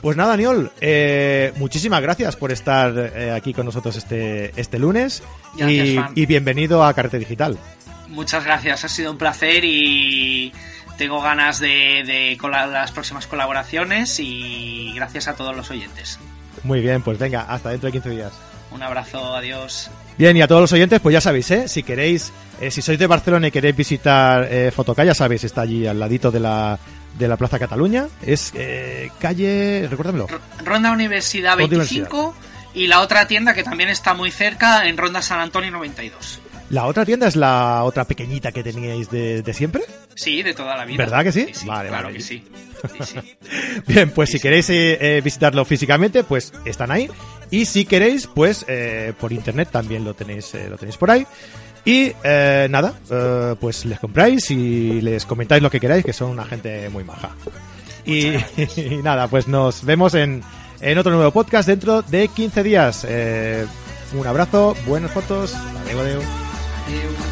Pues 0.00 0.16
nada, 0.16 0.30
Daniel, 0.30 0.70
eh, 0.80 1.52
muchísimas 1.56 2.00
gracias 2.00 2.36
por 2.36 2.50
estar 2.50 2.98
aquí 3.34 3.52
con 3.52 3.66
nosotros 3.66 3.96
este, 3.96 4.58
este 4.58 4.78
lunes 4.78 5.22
y, 5.58 6.24
bienvenido 6.24 6.82
a 6.82 6.94
Carrete 6.94 7.18
Digital. 7.18 7.58
Muchas 8.08 8.44
gracias, 8.44 8.84
ha 8.84 8.88
sido 8.88 9.12
un 9.12 9.18
placer 9.18 9.62
y 9.62 10.19
tengo 11.00 11.22
ganas 11.22 11.60
de, 11.60 12.04
de 12.04 12.36
las 12.70 12.92
próximas 12.92 13.26
colaboraciones 13.26 14.20
y 14.20 14.92
gracias 14.94 15.28
a 15.28 15.34
todos 15.34 15.56
los 15.56 15.70
oyentes. 15.70 16.18
Muy 16.62 16.82
bien, 16.82 17.00
pues 17.00 17.18
venga, 17.18 17.40
hasta 17.48 17.70
dentro 17.70 17.86
de 17.86 17.92
15 17.92 18.10
días. 18.10 18.32
Un 18.70 18.82
abrazo, 18.82 19.34
adiós. 19.34 19.90
Bien, 20.18 20.36
y 20.36 20.42
a 20.42 20.46
todos 20.46 20.60
los 20.60 20.72
oyentes, 20.74 21.00
pues 21.00 21.14
ya 21.14 21.22
sabéis, 21.22 21.50
¿eh? 21.52 21.68
si 21.68 21.82
queréis, 21.82 22.34
eh, 22.60 22.70
si 22.70 22.82
sois 22.82 22.98
de 22.98 23.06
Barcelona 23.06 23.48
y 23.48 23.50
queréis 23.50 23.74
visitar 23.74 24.46
eh, 24.50 24.70
Fotocá, 24.76 25.02
ya 25.02 25.14
sabéis, 25.14 25.42
está 25.44 25.62
allí 25.62 25.86
al 25.86 25.98
ladito 25.98 26.30
de 26.30 26.40
la, 26.40 26.78
de 27.18 27.28
la 27.28 27.38
Plaza 27.38 27.58
Cataluña. 27.58 28.06
Es 28.20 28.52
eh, 28.54 29.10
calle, 29.18 29.88
recuérdamelo. 29.88 30.26
Ronda 30.62 30.92
Universidad 30.92 31.56
25 31.56 32.34
y 32.74 32.88
la 32.88 33.00
otra 33.00 33.26
tienda 33.26 33.54
que 33.54 33.62
también 33.62 33.88
está 33.88 34.12
muy 34.12 34.30
cerca 34.30 34.86
en 34.86 34.98
Ronda 34.98 35.22
San 35.22 35.40
Antonio 35.40 35.70
92. 35.70 36.40
¿La 36.70 36.86
otra 36.86 37.04
tienda 37.04 37.26
es 37.26 37.34
la 37.34 37.82
otra 37.82 38.04
pequeñita 38.04 38.52
que 38.52 38.62
teníais 38.62 39.10
de, 39.10 39.52
siempre? 39.52 39.82
Sí, 40.14 40.42
de 40.42 40.54
toda 40.54 40.76
la 40.76 40.84
vida. 40.84 40.98
¿Verdad 40.98 41.24
que 41.24 41.32
sí? 41.32 41.48
vale, 41.66 41.88
claro 41.88 42.12
que 42.12 42.20
sí. 42.20 42.44
Bien, 43.88 44.10
pues 44.10 44.30
si 44.30 44.38
queréis 44.38 44.70
eh, 44.70 45.20
visitarlo 45.22 45.64
físicamente, 45.64 46.22
pues 46.22 46.52
están 46.64 46.92
ahí. 46.92 47.10
Y 47.50 47.64
si 47.64 47.84
queréis, 47.84 48.28
pues 48.28 48.64
eh, 48.68 49.12
por 49.18 49.32
internet 49.32 49.68
también 49.72 50.04
lo 50.04 50.14
tenéis, 50.14 50.54
eh, 50.54 50.68
lo 50.70 50.78
tenéis 50.78 50.96
por 50.96 51.10
ahí. 51.10 51.26
Y 51.84 52.12
nada, 52.68 52.94
pues 53.58 53.84
les 53.84 53.98
compráis 53.98 54.50
y 54.52 55.00
les 55.00 55.26
comentáis 55.26 55.62
lo 55.62 55.70
que 55.70 55.80
queráis, 55.80 56.04
que 56.04 56.12
son 56.12 56.30
una 56.30 56.44
gente 56.44 56.88
muy 56.90 57.02
maja. 57.02 57.30
Y, 58.06 58.32
nada, 59.02 59.26
pues 59.26 59.48
nos 59.48 59.84
vemos 59.84 60.14
en, 60.14 60.42
en 60.80 60.98
otro 60.98 61.10
nuevo 61.10 61.32
podcast 61.32 61.66
dentro 61.66 62.02
de 62.02 62.28
15 62.28 62.62
días. 62.62 63.06
un 64.12 64.26
abrazo, 64.26 64.76
buenas 64.86 65.10
fotos, 65.10 65.54
adiós. 65.54 66.49
you 66.90 67.29